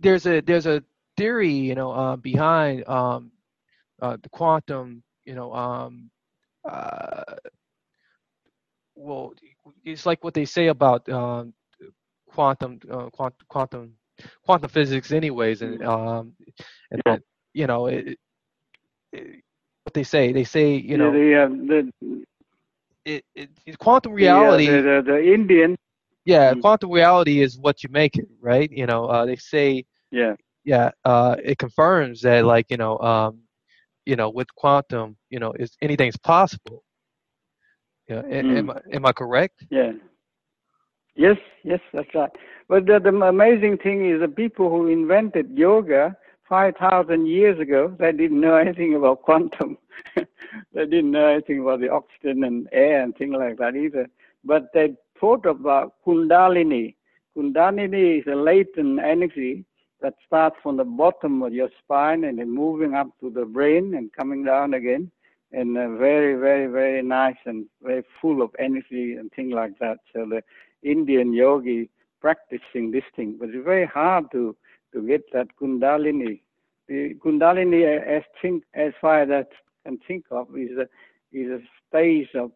there's 0.00 0.26
a 0.26 0.40
there's 0.40 0.66
a 0.66 0.82
theory 1.16 1.50
you 1.52 1.74
know 1.74 1.90
uh, 1.92 2.16
behind 2.16 2.86
um 2.88 3.30
uh, 4.02 4.16
the 4.22 4.28
quantum 4.28 5.02
you 5.24 5.34
know 5.34 5.52
um 5.54 6.10
uh 6.68 7.22
well 8.94 9.32
it's 9.84 10.06
like 10.06 10.22
what 10.24 10.34
they 10.34 10.44
say 10.44 10.68
about 10.68 11.08
um 11.08 11.52
quantum 12.28 12.78
uh, 12.90 13.08
quantum 13.10 13.46
quantum 13.48 13.92
quantum 14.44 14.68
physics 14.68 15.12
anyways 15.12 15.62
and 15.62 15.82
um 15.82 16.34
and 16.90 17.02
Yeah. 17.06 17.16
that, 17.16 17.20
you 17.52 17.66
know 17.66 17.86
it, 17.86 18.18
it, 19.12 19.42
what 19.84 19.94
they 19.94 20.02
say 20.04 20.32
they 20.32 20.44
say 20.44 20.74
you 20.74 20.96
know 20.98 21.20
the 21.20 21.44
uh, 21.44 21.48
the, 21.48 21.92
it, 23.04 23.24
it, 23.34 23.78
quantum 23.78 24.12
uh, 24.20 24.24
reality 24.24 24.62
the, 24.62 25.02
the, 25.04 25.12
the 25.12 25.34
Indian, 25.34 25.76
yeah 26.24 26.54
Mm. 26.54 26.60
quantum 26.60 26.90
reality 26.90 27.40
is 27.42 27.58
what 27.58 27.82
you 27.82 27.88
make 27.90 28.16
it 28.16 28.28
right 28.40 28.70
you 28.70 28.86
know 28.86 29.06
uh, 29.06 29.24
they 29.26 29.36
say 29.36 29.84
yeah, 30.10 30.34
yeah 30.64 30.90
uh, 31.04 31.36
it 31.42 31.58
confirms 31.58 32.20
that 32.22 32.44
like 32.44 32.66
you 32.70 32.76
know 32.76 32.98
um, 32.98 33.38
you 34.06 34.16
know 34.16 34.30
with 34.30 34.52
quantum 34.54 35.16
you 35.30 35.38
know 35.38 35.52
is 35.58 35.76
anything's 35.82 36.16
possible 36.16 36.82
yeah 38.08 38.22
Mm. 38.22 38.58
am, 38.58 38.70
I, 38.70 38.80
am 38.92 39.06
i 39.06 39.12
correct 39.12 39.64
Yeah. 39.70 39.92
Yes, 41.16 41.36
yes, 41.62 41.80
that's 41.92 42.12
right. 42.14 42.30
But 42.68 42.86
the, 42.86 42.98
the 42.98 43.10
amazing 43.10 43.78
thing 43.78 44.10
is 44.10 44.20
the 44.20 44.28
people 44.28 44.68
who 44.68 44.88
invented 44.88 45.56
yoga 45.56 46.16
5,000 46.48 47.26
years 47.26 47.58
ago, 47.60 47.94
they 47.98 48.12
didn't 48.12 48.40
know 48.40 48.56
anything 48.56 48.94
about 48.96 49.22
quantum. 49.22 49.78
they 50.16 50.24
didn't 50.86 51.12
know 51.12 51.26
anything 51.28 51.60
about 51.60 51.80
the 51.80 51.88
oxygen 51.88 52.44
and 52.44 52.68
air 52.72 53.02
and 53.02 53.16
things 53.16 53.34
like 53.38 53.58
that 53.58 53.76
either. 53.76 54.08
But 54.44 54.72
they 54.74 54.94
thought 55.20 55.46
about 55.46 55.94
Kundalini. 56.06 56.94
Kundalini 57.36 58.20
is 58.20 58.26
a 58.26 58.36
latent 58.36 59.00
energy 59.00 59.64
that 60.00 60.14
starts 60.26 60.56
from 60.62 60.76
the 60.76 60.84
bottom 60.84 61.42
of 61.42 61.52
your 61.52 61.70
spine 61.82 62.24
and 62.24 62.38
then 62.38 62.50
moving 62.54 62.94
up 62.94 63.08
to 63.20 63.30
the 63.30 63.44
brain 63.44 63.94
and 63.94 64.12
coming 64.12 64.44
down 64.44 64.74
again 64.74 65.10
and 65.54 65.78
uh, 65.78 65.88
very, 65.96 66.34
very, 66.34 66.66
very 66.66 67.02
nice 67.02 67.36
and 67.46 67.66
very 67.82 68.02
full 68.20 68.42
of 68.42 68.50
energy 68.58 69.14
and 69.14 69.30
things 69.32 69.52
like 69.54 69.78
that. 69.78 69.98
So 70.12 70.26
the 70.26 70.42
Indian 70.82 71.32
yogi 71.32 71.88
practicing 72.20 72.90
this 72.90 73.04
thing, 73.14 73.36
but 73.38 73.50
it's 73.50 73.64
very 73.64 73.86
hard 73.86 74.30
to 74.32 74.56
to 74.92 75.02
get 75.06 75.22
that 75.32 75.48
Kundalini. 75.60 76.40
The 76.88 77.14
Kundalini, 77.24 77.82
uh, 77.84 78.02
as 78.16 78.22
think 78.40 78.64
as 78.74 78.92
far 79.00 79.22
as 79.22 79.30
I 79.30 79.88
can 79.88 79.98
think 80.06 80.24
of, 80.30 80.48
is 80.56 80.76
a 80.78 80.88
is 81.32 81.50
a 81.50 81.60
stage 81.88 82.28
of 82.34 82.50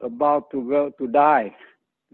about 0.00 0.50
to 0.50 0.68
go 0.68 0.90
to 0.98 1.06
die. 1.06 1.54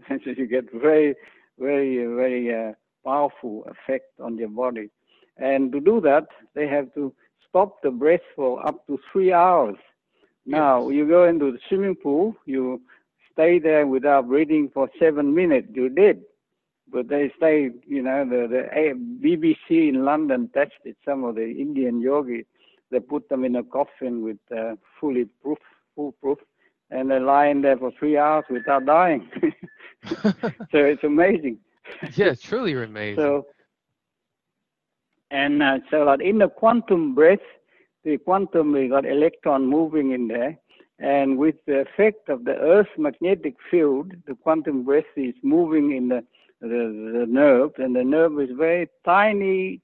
so 0.23 0.31
you 0.37 0.47
get 0.47 0.71
very, 0.71 1.15
very, 1.59 1.97
very 1.97 2.53
uh, 2.53 2.73
powerful 3.03 3.65
effect 3.65 4.19
on 4.19 4.37
your 4.37 4.49
body. 4.49 4.89
And 5.37 5.71
to 5.71 5.79
do 5.79 6.01
that, 6.01 6.27
they 6.55 6.67
have 6.67 6.93
to 6.95 7.13
stop 7.47 7.81
the 7.81 7.91
breath 7.91 8.21
for 8.35 8.65
up 8.65 8.85
to 8.87 8.99
three 9.11 9.33
hours. 9.33 9.77
Now, 10.45 10.89
you 10.89 11.07
go 11.07 11.25
into 11.25 11.51
the 11.51 11.59
swimming 11.67 11.95
pool, 11.95 12.35
you 12.45 12.81
stay 13.31 13.59
there 13.59 13.85
without 13.87 14.27
breathing 14.27 14.69
for 14.73 14.89
seven 14.99 15.33
minutes, 15.35 15.67
you 15.73 15.89
did. 15.89 16.23
But 16.91 17.07
they 17.07 17.31
say, 17.39 17.69
you 17.87 18.01
know, 18.01 18.25
the, 18.25 18.47
the 18.49 18.93
BBC 19.23 19.89
in 19.89 20.03
London 20.03 20.49
tested 20.53 20.95
some 21.05 21.23
of 21.23 21.35
the 21.35 21.49
Indian 21.49 22.01
yogis. 22.01 22.45
They 22.89 22.99
put 22.99 23.29
them 23.29 23.45
in 23.45 23.55
a 23.55 23.63
coffin 23.63 24.23
with 24.23 24.39
uh, 24.55 24.75
fully 24.99 25.25
proof, 25.41 25.59
foolproof, 25.95 26.39
and 26.91 27.09
they're 27.11 27.19
lying 27.21 27.61
there 27.61 27.77
for 27.77 27.91
three 27.99 28.17
hours 28.17 28.45
without 28.49 28.85
dying. 28.85 29.29
so 30.23 30.33
it's 30.73 31.03
amazing. 31.03 31.59
yeah 32.15 32.33
truly 32.35 32.73
amazing 32.73 33.15
So, 33.15 33.47
and 35.31 35.61
uh, 35.63 35.79
so 35.89 36.03
like 36.03 36.21
in 36.21 36.39
the 36.39 36.49
quantum 36.49 37.15
breath, 37.15 37.39
the 38.03 38.17
quantum 38.17 38.73
we 38.73 38.87
got 38.89 39.05
electron 39.05 39.67
moving 39.67 40.11
in 40.11 40.27
there, 40.27 40.57
and 40.99 41.37
with 41.37 41.55
the 41.67 41.81
effect 41.81 42.29
of 42.29 42.45
the 42.45 42.55
Earth's 42.55 42.97
magnetic 42.97 43.55
field, 43.69 44.13
the 44.27 44.35
quantum 44.35 44.83
breath 44.83 45.11
is 45.15 45.35
moving 45.43 45.95
in 45.95 46.09
the 46.09 46.23
the, 46.61 46.67
the 47.19 47.25
nerve, 47.27 47.71
and 47.77 47.95
the 47.95 48.03
nerve 48.03 48.39
is 48.39 48.49
very 48.57 48.87
tiny 49.05 49.81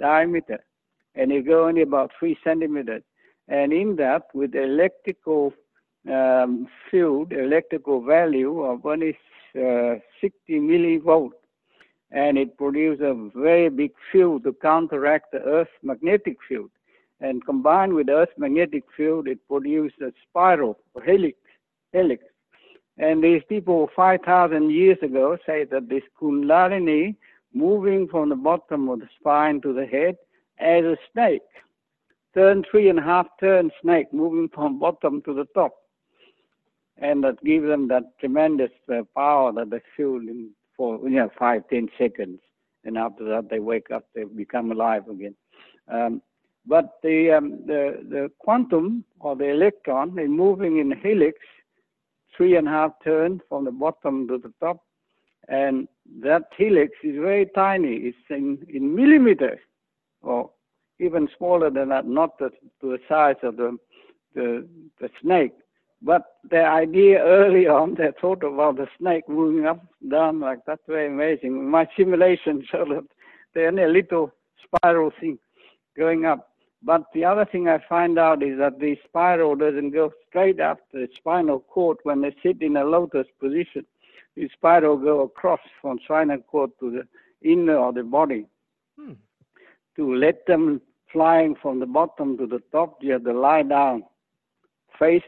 diameter, 0.00 0.58
and 1.14 1.32
it 1.32 1.46
go 1.46 1.66
only 1.68 1.82
about 1.82 2.10
three 2.18 2.36
centimeters. 2.44 3.02
And 3.48 3.72
in 3.72 3.96
that, 3.96 4.24
with 4.34 4.54
electrical 4.54 5.52
um, 6.08 6.68
field, 6.90 7.32
electrical 7.32 8.02
value 8.02 8.60
of 8.62 8.84
only 8.86 9.18
uh, 9.56 9.96
60 10.20 10.32
millivolt, 10.50 11.32
and 12.10 12.38
it 12.38 12.56
produces 12.56 13.00
a 13.00 13.30
very 13.34 13.68
big 13.68 13.92
field 14.12 14.44
to 14.44 14.52
counteract 14.52 15.32
the 15.32 15.38
Earth's 15.38 15.70
magnetic 15.82 16.36
field. 16.48 16.70
And 17.20 17.44
combined 17.44 17.94
with 17.94 18.06
the 18.06 18.12
Earth's 18.12 18.38
magnetic 18.38 18.84
field, 18.96 19.26
it 19.26 19.38
produces 19.48 19.98
a 20.00 20.12
spiral, 20.28 20.78
or 20.94 21.02
helix, 21.02 21.38
helix. 21.92 22.22
And 22.98 23.22
these 23.22 23.42
people 23.48 23.90
5,000 23.94 24.70
years 24.70 24.98
ago 25.02 25.36
say 25.46 25.64
that 25.64 25.88
this 25.88 26.02
Kundalini 26.20 27.16
moving 27.52 28.06
from 28.08 28.28
the 28.28 28.36
bottom 28.36 28.88
of 28.88 29.00
the 29.00 29.08
spine 29.18 29.60
to 29.62 29.72
the 29.72 29.86
head 29.86 30.16
as 30.58 30.84
a 30.84 30.96
snake, 31.12 31.42
turn 32.34 32.64
three 32.70 32.88
and 32.88 32.98
a 32.98 33.02
half 33.02 33.26
turn 33.40 33.70
snake 33.82 34.12
moving 34.12 34.48
from 34.48 34.78
bottom 34.78 35.22
to 35.22 35.34
the 35.34 35.46
top. 35.54 35.74
And 36.98 37.22
that 37.24 37.42
gives 37.44 37.66
them 37.66 37.88
that 37.88 38.18
tremendous 38.20 38.70
uh, 38.90 39.02
power 39.14 39.52
that 39.52 39.70
they 39.70 39.80
feel 39.96 40.16
in 40.16 40.50
for 40.76 40.98
you 41.08 41.16
know 41.16 41.30
five 41.38 41.62
ten 41.68 41.88
seconds, 41.98 42.40
and 42.84 42.96
after 42.96 43.24
that 43.24 43.48
they 43.50 43.58
wake 43.60 43.90
up, 43.90 44.04
they 44.14 44.24
become 44.24 44.72
alive 44.72 45.08
again. 45.08 45.34
Um, 45.88 46.22
but 46.66 46.94
the 47.02 47.32
um, 47.32 47.50
the 47.66 48.04
the 48.08 48.30
quantum 48.38 49.04
or 49.20 49.36
the 49.36 49.48
electron 49.50 50.18
is 50.18 50.28
moving 50.28 50.78
in 50.78 50.92
helix, 51.02 51.38
three 52.36 52.56
and 52.56 52.66
a 52.66 52.70
half 52.70 52.92
turns 53.04 53.40
from 53.48 53.64
the 53.64 53.70
bottom 53.70 54.26
to 54.28 54.38
the 54.38 54.52
top, 54.60 54.82
and 55.48 55.88
that 56.22 56.44
helix 56.56 56.92
is 57.02 57.16
very 57.16 57.46
tiny. 57.54 57.96
It's 58.08 58.18
in 58.30 58.66
in 58.68 58.94
millimeters, 58.94 59.60
or 60.22 60.50
even 60.98 61.28
smaller 61.36 61.70
than 61.70 61.90
that, 61.90 62.06
not 62.06 62.38
the, 62.38 62.50
to 62.80 62.92
the 62.92 62.98
size 63.08 63.36
of 63.42 63.56
the 63.56 63.76
the, 64.34 64.66
the 65.00 65.10
snake. 65.22 65.52
But 66.02 66.22
the 66.50 66.64
idea 66.64 67.18
early 67.20 67.66
on, 67.66 67.94
they 67.94 68.10
thought 68.20 68.44
about 68.44 68.76
the 68.76 68.86
snake 68.98 69.28
moving 69.28 69.66
up, 69.66 69.84
down 70.08 70.40
like 70.40 70.64
that. 70.66 70.80
Very 70.86 71.06
amazing. 71.06 71.70
My 71.70 71.88
simulation 71.96 72.64
showed 72.70 72.90
that 72.90 73.04
there's 73.54 73.70
only 73.70 73.84
a 73.84 73.88
little 73.88 74.32
spiral 74.62 75.10
thing 75.18 75.38
going 75.96 76.26
up. 76.26 76.50
But 76.82 77.04
the 77.14 77.24
other 77.24 77.44
thing 77.44 77.68
I 77.68 77.78
find 77.88 78.18
out 78.18 78.42
is 78.42 78.58
that 78.58 78.78
the 78.78 78.96
spiral 79.04 79.56
doesn't 79.56 79.90
go 79.90 80.12
straight 80.28 80.60
up 80.60 80.78
the 80.92 81.08
spinal 81.16 81.60
cord 81.60 81.96
when 82.02 82.20
they 82.20 82.34
sit 82.42 82.60
in 82.60 82.76
a 82.76 82.84
lotus 82.84 83.26
position. 83.40 83.86
The 84.36 84.48
spiral 84.52 84.98
go 84.98 85.22
across 85.22 85.60
from 85.80 85.98
spinal 86.04 86.38
cord 86.38 86.70
to 86.80 86.90
the 86.90 87.50
inner 87.50 87.78
of 87.78 87.94
the 87.94 88.02
body. 88.02 88.46
Hmm. 89.00 89.14
To 89.96 90.14
let 90.14 90.46
them 90.46 90.82
flying 91.10 91.56
from 91.60 91.80
the 91.80 91.86
bottom 91.86 92.36
to 92.36 92.46
the 92.46 92.62
top, 92.70 92.98
you 93.02 93.12
have 93.12 93.24
to 93.24 93.32
lie 93.32 93.62
down, 93.62 94.04
face 94.98 95.22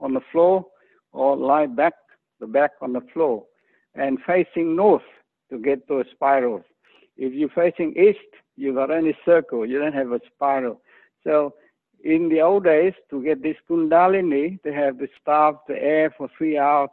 on 0.00 0.14
the 0.14 0.20
floor, 0.32 0.64
or 1.12 1.36
lie 1.36 1.66
back, 1.66 1.94
the 2.40 2.46
back 2.46 2.72
on 2.80 2.92
the 2.92 3.00
floor, 3.12 3.44
and 3.94 4.18
facing 4.26 4.76
north 4.76 5.02
to 5.50 5.58
get 5.58 5.88
those 5.88 6.06
spirals. 6.12 6.64
If 7.16 7.32
you're 7.32 7.48
facing 7.48 7.96
east, 7.96 8.18
you 8.56 8.74
got 8.74 8.90
only 8.90 9.16
circle, 9.24 9.66
you 9.66 9.78
don't 9.78 9.94
have 9.94 10.12
a 10.12 10.20
spiral. 10.34 10.80
So 11.24 11.54
in 12.04 12.28
the 12.28 12.40
old 12.40 12.64
days, 12.64 12.92
to 13.10 13.22
get 13.22 13.42
this 13.42 13.56
kundalini, 13.68 14.60
they 14.62 14.72
have 14.72 14.98
to 14.98 15.08
starve 15.20 15.56
the 15.66 15.82
air 15.82 16.14
for 16.16 16.28
three 16.36 16.56
hours 16.58 16.90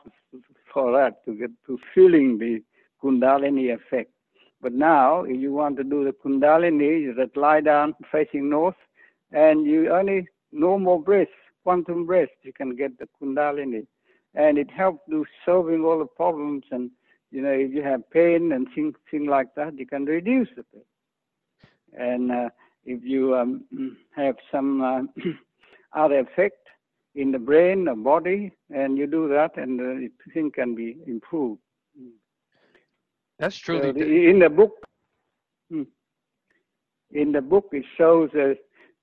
for 0.73 0.91
that, 0.93 1.23
to 1.25 1.33
get 1.33 1.51
to 1.67 1.77
feeling 1.93 2.37
the 2.37 2.61
kundalini 3.03 3.73
effect. 3.73 4.11
But 4.61 4.73
now, 4.73 5.23
if 5.23 5.39
you 5.39 5.53
want 5.53 5.77
to 5.77 5.83
do 5.83 6.03
the 6.03 6.11
kundalini, 6.11 7.01
you 7.01 7.15
just 7.15 7.37
lie 7.37 7.61
down 7.61 7.93
facing 8.11 8.49
north, 8.49 8.75
and 9.31 9.65
you 9.65 9.91
only 9.91 10.27
normal 10.51 10.99
breath, 10.99 11.27
quantum 11.65 12.05
rest, 12.05 12.37
you 12.43 12.53
can 12.53 12.75
get 12.75 12.97
the 12.99 13.07
kundalini. 13.19 13.87
And 14.35 14.57
it 14.57 14.69
helps 14.69 15.01
to 15.09 15.25
solving 15.45 15.83
all 15.83 15.99
the 15.99 16.05
problems 16.05 16.63
and 16.71 16.91
you 17.31 17.41
know, 17.41 17.51
if 17.51 17.73
you 17.73 17.83
have 17.83 18.09
pain 18.11 18.53
and 18.53 18.67
things, 18.73 18.93
things 19.11 19.27
like 19.27 19.53
that, 19.55 19.77
you 19.77 19.85
can 19.85 20.05
reduce 20.05 20.47
the 20.55 20.63
pain. 20.73 20.83
And 21.97 22.31
uh, 22.31 22.49
if 22.85 23.03
you 23.03 23.35
um, 23.35 23.65
have 24.15 24.35
some 24.51 24.81
uh, 24.81 25.01
other 25.93 26.19
effect 26.19 26.67
in 27.15 27.31
the 27.31 27.39
brain 27.39 27.89
or 27.89 27.95
body, 27.95 28.53
and 28.69 28.97
you 28.97 29.07
do 29.07 29.27
that, 29.29 29.57
and 29.57 29.79
the 29.79 30.09
thing 30.33 30.51
can 30.51 30.75
be 30.75 30.95
improved. 31.07 31.59
That's 33.39 33.57
truly 33.57 33.87
so 33.87 33.93
the, 33.93 34.29
in 34.29 34.39
the 34.39 34.49
book. 34.49 34.75
Hmm, 35.69 35.83
in 37.11 37.33
the 37.33 37.41
book, 37.41 37.69
it 37.73 37.83
shows 37.97 38.29
a, 38.35 38.55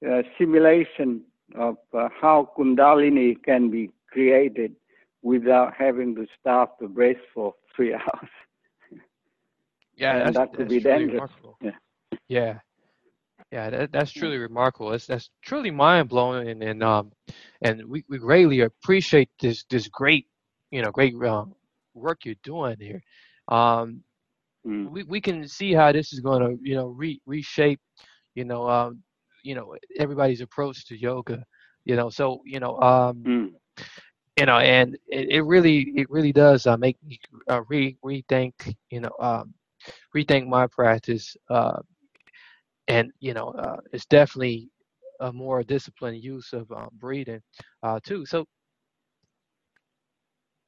a 0.07 0.23
simulation 0.39 1.23
of 1.55 1.77
uh, 1.93 2.09
how 2.21 2.51
Kundalini 2.57 3.43
can 3.43 3.71
be 3.71 3.91
created 4.11 4.75
without 5.23 5.75
having 5.77 6.15
to 6.17 6.27
stop 6.39 6.79
the 6.79 6.89
breath 6.89 7.17
for 7.35 7.55
three 7.75 7.95
hours. 7.95 8.31
Yeah, 9.97 10.27
and 10.27 10.37
that 10.37 10.53
could 10.55 10.69
be 10.69 10.81
dangerous. 10.81 11.31
Yeah. 11.61 11.71
Yeah. 12.29 12.59
Yeah, 13.51 13.69
that, 13.69 13.93
that's 13.93 14.11
truly 14.11 14.39
remarkable. 14.39 14.91
That's 14.91 15.07
that's 15.07 15.29
truly 15.43 15.71
mind 15.71 16.09
blowing, 16.09 16.49
and, 16.49 16.63
and 16.63 16.83
um, 16.83 17.13
and 17.61 17.85
we, 17.87 18.03
we 18.09 18.17
greatly 18.17 18.61
appreciate 18.61 19.29
this 19.41 19.65
this 19.69 19.89
great, 19.89 20.27
you 20.71 20.81
know, 20.81 20.91
great 20.91 21.15
um, 21.23 21.55
work 21.93 22.25
you're 22.25 22.35
doing 22.43 22.77
here. 22.81 23.03
Um, 23.49 24.03
mm. 24.67 24.91
we 24.91 25.03
we 25.03 25.21
can 25.21 25.47
see 25.47 25.75
how 25.75 25.93
this 25.93 26.15
is 26.15 26.21
going 26.21 26.41
to, 26.41 26.59
you 26.63 26.75
know, 26.77 26.87
re, 26.87 27.21
reshape, 27.27 27.81
you 28.35 28.45
know, 28.45 28.67
um, 28.71 29.03
you 29.43 29.55
know, 29.55 29.75
everybody's 29.99 30.41
approach 30.41 30.87
to 30.87 30.97
yoga, 30.99 31.45
you 31.85 31.97
know. 31.97 32.11
So 32.11 32.41
you 32.45 32.61
know, 32.61 32.79
um, 32.81 33.29
mm 33.29 33.51
you 34.39 34.47
know, 34.47 34.59
and 34.59 34.97
it, 35.09 35.29
it 35.31 35.43
really 35.43 35.93
it 35.95 36.09
really 36.11 36.33
does 36.33 36.67
uh, 36.67 36.77
make 36.77 36.97
me 37.05 37.19
uh, 37.51 37.63
re 37.69 37.97
rethink 38.05 38.75
you 38.91 39.01
know 39.01 39.11
um, 39.21 39.55
rethink 40.15 40.47
my 40.47 40.67
practice, 40.67 41.37
uh, 41.51 41.81
and 42.89 43.11
you 43.21 43.35
know 43.35 43.49
uh, 43.51 43.77
it's 43.93 44.07
definitely 44.07 44.69
a 45.21 45.33
more 45.33 45.63
disciplined 45.63 46.23
use 46.23 46.53
of 46.53 46.71
um, 46.73 46.89
breathing 46.99 47.41
uh, 47.83 47.99
too. 48.05 48.25
So 48.27 48.47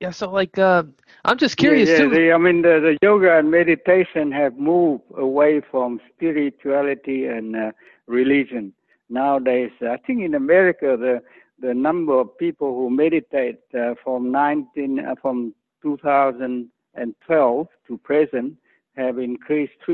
yeah, 0.01 0.11
so 0.11 0.31
like 0.31 0.59
uh, 0.59 0.85
I'm 1.25 1.39
just 1.39 1.57
curious 1.57 1.93
yeah, 1.93 1.99
yeah, 2.03 2.05
too. 2.05 2.11
The, 2.11 2.33
I 2.35 2.39
mean, 2.39 2.63
the, 2.63 2.81
the 2.81 2.99
yoga 3.03 3.39
and 3.39 3.51
meditation 3.51 4.33
have 4.33 4.57
moved 4.59 5.03
away 5.17 5.61
from 5.71 6.01
spirituality 6.15 7.27
and 7.27 7.55
uh, 7.57 7.73
religion 8.07 8.73
nowadays. 9.09 9.71
I 9.81 9.97
think 9.99 10.23
in 10.23 10.35
America 10.35 10.97
the 10.99 11.23
the 11.61 11.73
number 11.73 12.19
of 12.19 12.37
people 12.37 12.75
who 12.75 12.91
meditate 12.91 13.61
uh, 13.79 13.95
from 14.03 14.33
19 14.33 14.99
uh, 14.99 15.15
from 15.23 15.55
2012 15.83 17.69
to 17.87 17.99
present 17.99 18.55
have 18.97 19.19
increased. 19.19 19.94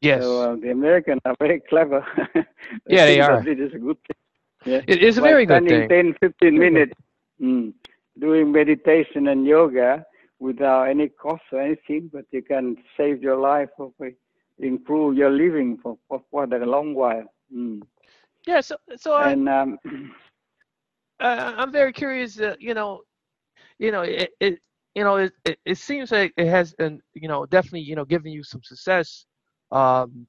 Yes. 0.00 0.22
So 0.22 0.40
uh, 0.40 0.56
the 0.56 0.70
Americans 0.70 1.20
are 1.24 1.34
very 1.38 1.60
clever. 1.68 2.04
yeah, 2.88 3.06
they 3.06 3.20
are. 3.20 3.46
It 3.46 3.60
is 3.60 3.74
a 3.74 3.78
good 3.78 3.96
thing. 4.06 4.16
Yeah. 4.64 4.80
It 4.86 5.02
is 5.02 5.18
a 5.18 5.20
By 5.20 5.28
very 5.28 5.46
good 5.46 5.64
spending 5.64 5.68
thing. 5.68 5.88
10, 5.88 6.14
15 6.20 6.58
minutes 6.58 6.92
mm, 7.40 7.72
doing 8.18 8.52
meditation 8.52 9.28
and 9.28 9.46
yoga 9.46 10.04
without 10.38 10.84
any 10.84 11.08
cost 11.08 11.42
or 11.52 11.60
anything, 11.60 12.10
but 12.12 12.24
you 12.30 12.42
can 12.42 12.76
save 12.96 13.22
your 13.22 13.36
life 13.36 13.70
or 13.78 13.92
improve 14.58 15.16
your 15.16 15.30
living 15.30 15.78
for, 15.82 15.96
for 16.08 16.20
quite 16.30 16.52
a 16.52 16.58
long 16.64 16.94
while. 16.94 17.24
Mm. 17.54 17.82
Yeah. 18.46 18.60
So 18.60 18.76
so 18.96 19.14
I, 19.14 19.32
And 19.32 19.48
um, 19.48 19.78
uh, 21.20 21.52
I'm 21.56 21.72
very 21.72 21.92
curious. 21.92 22.40
Uh, 22.40 22.54
you 22.58 22.74
know, 22.74 23.02
you 23.78 23.90
know 23.92 24.02
it. 24.02 24.30
it 24.40 24.58
you 24.94 25.04
know, 25.04 25.16
it, 25.16 25.32
it, 25.44 25.58
it 25.66 25.76
seems 25.76 26.10
like 26.10 26.32
it 26.38 26.46
has, 26.46 26.74
an, 26.78 27.00
you 27.12 27.28
know, 27.28 27.44
definitely, 27.44 27.80
you 27.82 27.94
know, 27.94 28.04
given 28.06 28.32
you 28.32 28.42
some 28.42 28.62
success 28.62 29.26
um, 29.70 30.26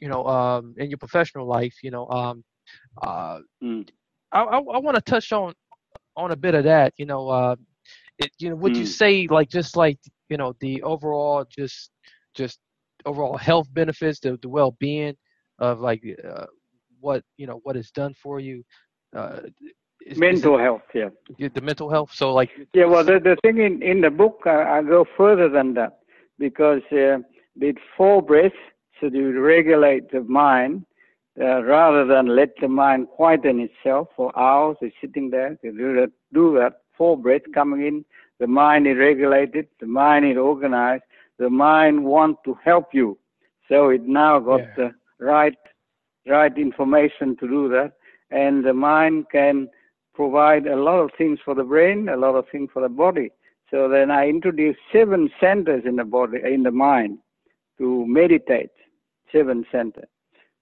you 0.00 0.08
know, 0.08 0.24
um, 0.26 0.74
in 0.78 0.90
your 0.90 0.98
professional 0.98 1.46
life, 1.46 1.76
you 1.82 1.90
know, 1.90 2.08
um, 2.08 2.44
uh, 3.02 3.40
mm. 3.62 3.86
I, 4.32 4.40
I, 4.42 4.58
I 4.58 4.78
want 4.78 4.96
to 4.96 5.02
touch 5.02 5.32
on 5.32 5.54
on 6.16 6.30
a 6.32 6.36
bit 6.36 6.54
of 6.54 6.64
that. 6.64 6.92
You 6.96 7.06
know, 7.06 7.28
uh, 7.28 7.56
it, 8.18 8.30
you 8.38 8.50
know, 8.50 8.56
would 8.56 8.76
you 8.76 8.84
Mm. 8.84 8.86
say 8.86 9.26
like 9.28 9.48
just 9.48 9.76
like 9.76 9.98
you 10.28 10.36
know 10.36 10.54
the 10.60 10.82
overall 10.82 11.44
just 11.50 11.90
just 12.34 12.58
overall 13.06 13.36
health 13.36 13.68
benefits, 13.72 14.20
the 14.20 14.38
the 14.42 14.48
well 14.48 14.72
being 14.78 15.16
of 15.58 15.80
like 15.80 16.02
uh, 16.26 16.46
what 17.00 17.22
you 17.36 17.46
know 17.46 17.60
what 17.62 17.76
it's 17.76 17.90
done 17.90 18.14
for 18.14 18.40
you, 18.40 18.62
uh, 19.16 19.40
is, 20.06 20.22
is 20.28 20.42
mental 20.42 20.58
health, 20.58 20.82
yeah. 20.94 21.10
the 21.38 21.60
mental 21.60 21.90
health. 21.90 22.10
So 22.12 22.32
like 22.32 22.50
Yeah, 22.74 22.86
well, 22.86 23.04
the, 23.04 23.18
the 23.20 23.36
thing 23.42 23.58
in, 23.58 23.82
in 23.82 24.00
the 24.00 24.10
book, 24.10 24.40
I, 24.46 24.78
I 24.78 24.82
go 24.82 25.04
further 25.16 25.48
than 25.48 25.74
that 25.74 26.00
because 26.38 26.82
uh, 26.92 27.18
it's 27.60 27.78
four 27.96 28.22
breaths, 28.22 28.56
so 29.00 29.06
you 29.06 29.40
regulate 29.40 30.10
the 30.10 30.20
mind 30.22 30.84
uh, 31.40 31.62
rather 31.62 32.04
than 32.04 32.34
let 32.34 32.50
the 32.60 32.68
mind 32.68 33.08
quieten 33.08 33.60
itself 33.60 34.08
for 34.16 34.36
hours. 34.38 34.76
It's 34.80 34.94
sitting 35.00 35.30
there. 35.30 35.56
You 35.62 35.72
do 35.76 35.94
that, 36.00 36.10
do 36.32 36.54
that. 36.58 36.80
Four 36.96 37.16
breaths 37.16 37.46
coming 37.54 37.86
in, 37.86 38.04
the 38.40 38.46
mind 38.48 38.86
is 38.88 38.96
regulated, 38.96 39.68
the 39.80 39.86
mind 39.86 40.26
is 40.26 40.36
organized, 40.36 41.04
the 41.38 41.48
mind 41.48 42.04
wants 42.04 42.40
to 42.44 42.54
help 42.64 42.92
you. 42.92 43.16
So 43.68 43.90
it 43.90 44.02
now 44.02 44.40
got 44.40 44.60
Yeah. 44.60 44.74
the 44.76 44.94
right 45.24 45.56
right 46.26 46.56
information 46.58 47.36
to 47.36 47.48
do 47.48 47.68
that, 47.68 47.92
and 48.30 48.64
the 48.64 48.74
mind 48.74 49.30
can 49.30 49.68
provide 50.14 50.66
a 50.66 50.76
lot 50.76 50.98
of 50.98 51.10
things 51.16 51.38
for 51.44 51.54
the 51.54 51.62
brain, 51.64 52.08
a 52.08 52.16
lot 52.16 52.34
of 52.34 52.48
things 52.50 52.70
for 52.72 52.82
the 52.82 52.88
body. 52.88 53.30
So 53.70 53.88
then 53.88 54.10
I 54.10 54.28
introduced 54.28 54.80
seven 54.92 55.30
centers 55.40 55.84
in 55.86 55.96
the 55.96 56.04
body, 56.04 56.38
in 56.44 56.62
the 56.64 56.70
mind, 56.72 57.18
to 57.78 58.04
meditate. 58.06 58.70
Seven 59.32 59.64
centers. 59.70 60.08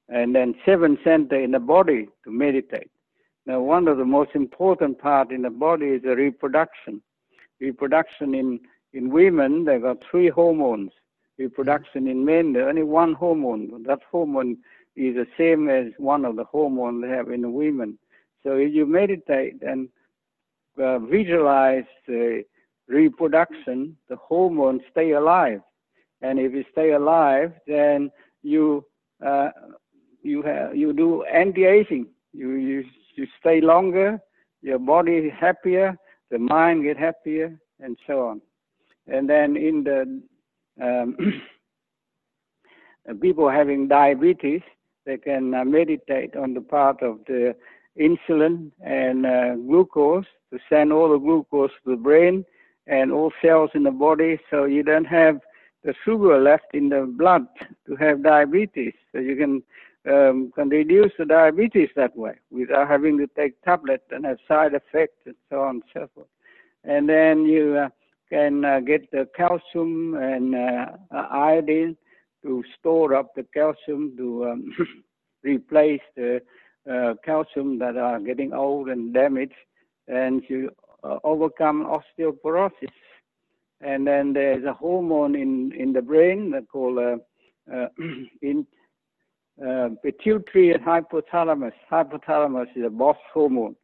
and 0.09 0.35
then 0.35 0.55
seven 0.65 0.99
center 1.03 1.41
in 1.41 1.53
the 1.53 1.59
body 1.59 2.09
to 2.25 2.31
meditate. 2.31 2.91
Now, 3.45 3.61
one 3.61 3.89
of 3.89 3.97
the 3.99 4.05
most 4.05 4.31
important 4.35 4.99
part 4.99 5.31
in 5.31 5.43
the 5.43 5.51
body 5.51 5.87
is 5.87 6.03
the 6.03 6.17
reproduction. 6.17 7.03
Reproduction 7.61 8.35
in, 8.35 8.61
in 8.93 9.11
women, 9.11 9.65
they 9.65 9.79
got 9.79 9.99
three 10.11 10.29
hormones. 10.29 10.93
Reproduction 11.39 12.09
in 12.09 12.25
men, 12.25 12.53
there's 12.53 12.69
only 12.69 12.83
one 12.83 13.15
hormone. 13.15 13.83
That 13.85 14.01
hormone 14.11 14.59
is 14.97 15.15
the 15.15 15.27
same 15.37 15.69
as 15.69 15.93
one 15.99 16.25
of 16.25 16.37
the 16.37 16.45
hormones 16.45 17.03
they 17.03 17.09
have 17.09 17.31
in 17.31 17.43
the 17.43 17.51
women. 17.51 17.99
So 18.43 18.57
if 18.57 18.73
you 18.73 18.87
meditate 18.87 19.63
and 19.63 19.89
uh, 20.83 20.99
visualize 21.01 21.85
the 22.07 22.45
reproduction, 22.89 23.97
the 24.09 24.17
hormones 24.17 24.83
stay 24.91 25.13
alive. 25.13 25.61
And 26.23 26.39
if 26.39 26.53
you 26.53 26.65
stay 26.73 26.93
alive, 26.93 27.53
then 27.67 28.11
you 28.47 28.85
uh, 29.25 29.51
you 30.23 30.43
have 30.43 30.77
you 30.77 30.93
do 30.93 31.25
anti-aging. 31.25 32.07
You 32.33 32.51
you 32.53 32.85
you 33.15 33.27
stay 33.41 33.61
longer, 33.61 34.21
your 34.63 34.79
body 34.79 35.13
is 35.17 35.33
happier, 35.39 35.97
the 36.31 36.39
mind 36.39 36.85
get 36.85 36.97
happier, 36.97 37.59
and 37.81 37.97
so 38.07 38.27
on. 38.29 38.41
And 39.07 39.29
then 39.29 39.57
in 39.57 39.85
the 39.85 40.23
um, 40.83 41.43
people 43.21 43.49
having 43.49 43.89
diabetes, 43.89 44.63
they 45.07 45.17
can 45.17 45.55
uh, 45.55 45.65
meditate 45.65 46.37
on 46.37 46.55
the 46.55 46.61
part 46.61 47.03
of 47.03 47.21
the 47.27 47.55
insulin 47.99 48.71
and 48.85 49.25
uh, 49.25 49.55
glucose 49.55 50.27
to 50.53 50.59
send 50.69 50.93
all 50.93 51.11
the 51.11 51.19
glucose 51.19 51.71
to 51.85 51.91
the 51.93 51.97
brain 51.97 52.45
and 52.87 53.11
all 53.11 53.33
cells 53.43 53.71
in 53.75 53.83
the 53.83 53.91
body 53.91 54.39
so 54.51 54.65
you 54.65 54.83
don't 54.83 55.07
have 55.07 55.41
the 55.87 55.95
sugar 56.05 56.39
left 56.39 56.75
in 56.75 56.89
the 56.89 57.07
blood 57.17 57.47
to 57.87 57.95
have 57.97 58.23
diabetes. 58.23 58.93
So 59.13 59.21
you 59.21 59.37
can 59.37 59.63
um, 60.13 60.53
can 60.55 60.69
reduce 60.69 61.13
the 61.19 61.25
diabetes 61.25 61.89
that 61.97 62.17
way 62.17 62.35
without 62.51 62.89
having 62.89 63.19
to 63.19 63.27
take 63.29 63.61
tablets 63.63 64.05
and 64.11 64.25
have 64.25 64.39
side 64.47 64.73
effects 64.75 65.21
and 65.27 65.35
so 65.51 65.63
on 65.63 65.77
and 65.77 65.83
so 65.93 66.09
forth. 66.15 66.29
And 66.85 67.09
then 67.09 67.45
you 67.45 67.77
uh, 67.77 67.89
can 68.31 68.65
uh, 68.65 68.81
get 68.81 69.11
the 69.11 69.29
calcium 69.37 70.15
and 70.15 70.55
uh, 70.55 70.87
iodine 71.31 71.97
to 72.43 72.63
store 72.79 73.15
up 73.15 73.35
the 73.35 73.45
calcium 73.55 74.17
to 74.17 74.47
um, 74.47 74.73
replace 75.43 76.03
the 76.17 76.41
uh, 76.91 77.15
calcium 77.25 77.79
that 77.81 77.97
are 77.97 78.21
getting 78.21 78.53
old 78.53 78.89
and 78.89 79.13
damaged, 79.13 79.55
and 80.07 80.43
to 80.47 80.71
uh, 81.03 81.19
overcome 81.25 81.85
osteoporosis. 81.85 82.95
And 83.81 84.07
then 84.07 84.33
there's 84.33 84.65
a 84.65 84.73
hormone 84.73 85.35
in, 85.35 85.73
in 85.73 85.93
the 85.93 86.03
brain 86.03 86.55
called 86.73 86.99
uh, 86.99 87.87
in, 88.43 88.67
uh, 89.65 89.89
pituitary 90.03 90.73
and 90.73 90.85
hypothalamus. 90.85 91.73
Hypothalamus 91.91 92.69
is 92.77 92.85
a 92.85 92.91
boss 92.91 93.17
hormone. 93.33 93.77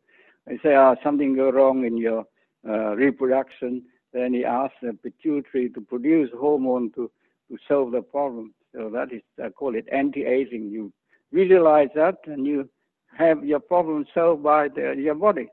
They 0.46 0.59
say, 0.59 0.74
oh, 0.74 0.96
something 1.02 1.35
go 1.37 1.50
wrong 1.50 1.85
in 1.85 1.96
your 1.96 2.24
uh, 2.68 2.94
reproduction. 2.96 3.83
Then 4.12 4.35
he 4.35 4.44
asks 4.44 4.76
the 4.83 4.92
pituitary 4.92 5.70
to 5.70 5.81
produce 5.81 6.31
hormone 6.38 6.90
to, 6.92 7.11
to 7.50 7.59
solve 7.68 7.92
the 7.92 8.02
problem. 8.02 8.55
So 8.74 8.90
that 8.90 9.12
is, 9.12 9.22
I 9.42 9.50
call 9.50 9.74
it 9.74 9.87
anti-aging. 9.92 10.70
You 10.70 10.92
visualize 11.33 11.88
that 11.94 12.18
and 12.26 12.46
you 12.46 12.68
have 13.16 13.44
your 13.44 13.61
problem 13.61 14.07
solved 14.14 14.42
by 14.42 14.68
the, 14.68 14.94
your 14.96 15.14
body. 15.14 15.48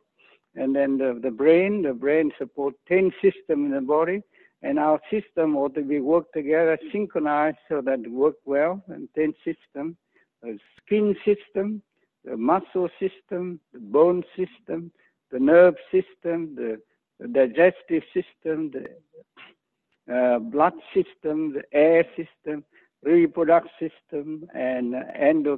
And 0.56 0.76
then 0.76 0.98
the, 0.98 1.20
the 1.22 1.32
brain, 1.32 1.84
the 1.84 1.94
brain 1.94 2.32
support 2.38 2.74
10 2.88 3.12
systems 3.22 3.66
in 3.66 3.72
the 3.72 3.82
body 3.82 4.22
and 4.62 4.78
our 4.78 5.00
system 5.10 5.56
ought 5.56 5.74
to 5.76 5.82
be 5.82 6.00
work 6.00 6.32
together, 6.34 6.78
synchronized 6.92 7.58
so 7.70 7.82
that 7.82 8.00
it 8.00 8.12
work 8.12 8.36
well, 8.46 8.84
and 8.88 9.08
10 9.16 9.34
systems 9.46 9.96
the 10.42 10.58
skin 10.82 11.16
system, 11.26 11.82
the 12.24 12.38
muscle 12.38 12.90
system, 13.00 13.60
the 13.74 13.80
bone 13.80 14.24
system, 14.36 14.92
the 15.32 15.40
nerve 15.40 15.76
system, 15.92 16.56
the, 16.56 16.80
the 17.20 17.28
digestive 17.28 18.04
system, 18.14 18.72
the 18.72 20.14
uh, 20.14 20.40
blood 20.40 20.74
system, 20.94 21.54
the 21.54 21.64
air 21.74 22.06
system, 22.16 22.64
reproductive 23.04 23.92
system, 24.10 24.48
and 24.56 24.96
uh, 24.96 25.02
endo, 25.16 25.58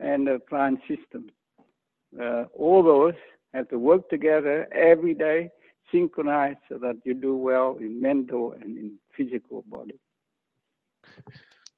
endocrine 0.00 0.80
system. 0.86 1.30
Uh, 2.20 2.44
all 2.56 2.82
those 2.82 3.14
have 3.54 3.68
to 3.68 3.78
work 3.78 4.08
together 4.10 4.68
every 4.72 5.14
day, 5.14 5.50
synchronized 5.92 6.58
so 6.68 6.78
that 6.78 6.96
you 7.04 7.14
do 7.14 7.36
well 7.36 7.76
in 7.80 8.00
mental 8.00 8.52
and 8.52 8.78
in 8.78 8.92
physical 9.16 9.64
body. 9.68 9.98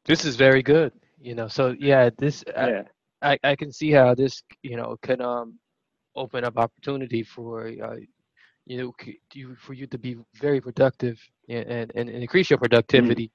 This 0.05 0.25
is 0.25 0.37
very 0.37 0.63
good 0.63 0.93
you 1.23 1.35
know 1.35 1.49
so 1.49 1.75
yeah 1.79 2.11
this 2.19 2.45
yeah. 2.49 2.83
I, 3.23 3.39
I 3.45 3.57
can 3.57 3.73
see 3.73 3.93
how 3.93 4.15
this 4.15 4.43
you 4.63 4.77
know 4.77 4.97
can 5.03 5.21
um 5.21 5.59
open 6.17 6.45
up 6.45 6.59
opportunity 6.59 7.23
for 7.23 7.69
uh, 7.69 7.97
you 8.67 8.79
know 8.79 8.93
you 9.33 9.57
for 9.57 9.73
you 9.73 9.87
to 9.87 9.99
be 9.99 10.17
very 10.35 10.61
productive 10.61 11.19
and 11.49 11.71
and, 11.71 11.91
and 11.95 12.11
increase 12.11 12.51
your 12.51 12.59
productivity 12.59 13.31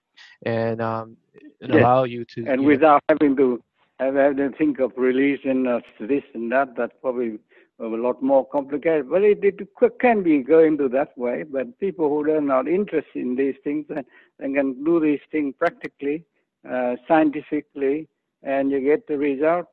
mm-hmm. 0.46 0.50
and 0.50 0.82
um 0.82 1.18
and 1.62 1.74
allow 1.74 2.04
you 2.04 2.26
to 2.26 2.46
and 2.48 2.62
you 2.62 2.68
without 2.68 3.02
know, 3.10 3.16
having 3.20 3.36
to 3.38 3.64
have, 4.00 4.16
have 4.16 4.36
to 4.36 4.50
think 4.58 4.80
of 4.80 4.92
releasing 4.98 5.66
uh, 5.66 5.80
this 6.00 6.24
and 6.34 6.52
that 6.52 6.76
that's 6.76 6.94
probably 7.02 7.40
a 7.80 7.86
lot 7.86 8.22
more 8.24 8.46
complicated 8.48 9.10
but 9.10 9.22
it, 9.22 9.40
it 9.44 9.60
can 10.00 10.24
be 10.24 10.40
going 10.40 10.78
to 10.78 10.90
that 10.90 11.16
way 11.18 11.44
but 11.44 11.80
people 11.80 12.10
who 12.10 12.30
are 12.32 12.42
not 12.42 12.68
interested 12.68 13.22
in 13.22 13.36
these 13.36 13.56
things 13.64 13.86
and, 13.90 14.06
and 14.40 14.56
can 14.56 14.84
do 14.84 15.00
these 15.00 15.20
things 15.32 15.54
practically 15.60 16.24
uh, 16.70 16.96
scientifically, 17.08 18.08
and 18.44 18.72
you 18.72 18.82
get 18.82 19.08
the 19.08 19.18
result 19.18 19.68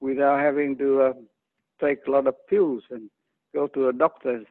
without 0.00 0.40
having 0.40 0.76
to 0.76 1.02
uh, 1.02 1.12
take 1.80 1.98
a 2.06 2.10
lot 2.10 2.26
of 2.26 2.34
pills 2.48 2.82
and 2.90 3.08
go 3.54 3.66
to 3.68 3.88
a 3.88 3.92
doctor. 3.92 4.42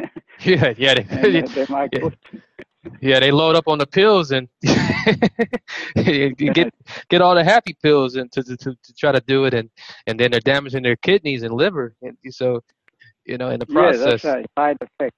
yeah, 0.40 0.74
yeah, 0.76 0.94
they, 0.94 1.38
and, 1.38 1.48
uh, 1.48 1.54
they 1.54 1.66
might 1.68 1.90
yeah. 1.92 2.00
Put, 2.00 2.18
yeah, 3.00 3.20
they 3.20 3.30
load 3.30 3.56
up 3.56 3.68
on 3.68 3.78
the 3.78 3.86
pills 3.86 4.30
and 4.30 4.48
get 6.54 6.72
get 7.08 7.20
all 7.20 7.34
the 7.34 7.44
happy 7.44 7.76
pills 7.82 8.16
and 8.16 8.30
to, 8.32 8.42
to 8.42 8.56
to 8.56 8.94
try 8.96 9.12
to 9.12 9.20
do 9.26 9.44
it, 9.44 9.54
and 9.54 9.70
and 10.06 10.18
then 10.18 10.30
they're 10.30 10.40
damaging 10.40 10.82
their 10.82 10.96
kidneys 10.96 11.42
and 11.42 11.54
liver, 11.54 11.94
and 12.02 12.16
so 12.30 12.62
you 13.24 13.38
know 13.38 13.50
in 13.50 13.60
the 13.60 13.66
process. 13.66 14.00
Yeah, 14.00 14.10
that's 14.10 14.24
right. 14.24 14.46
Side 14.56 14.76
effects. 14.80 15.16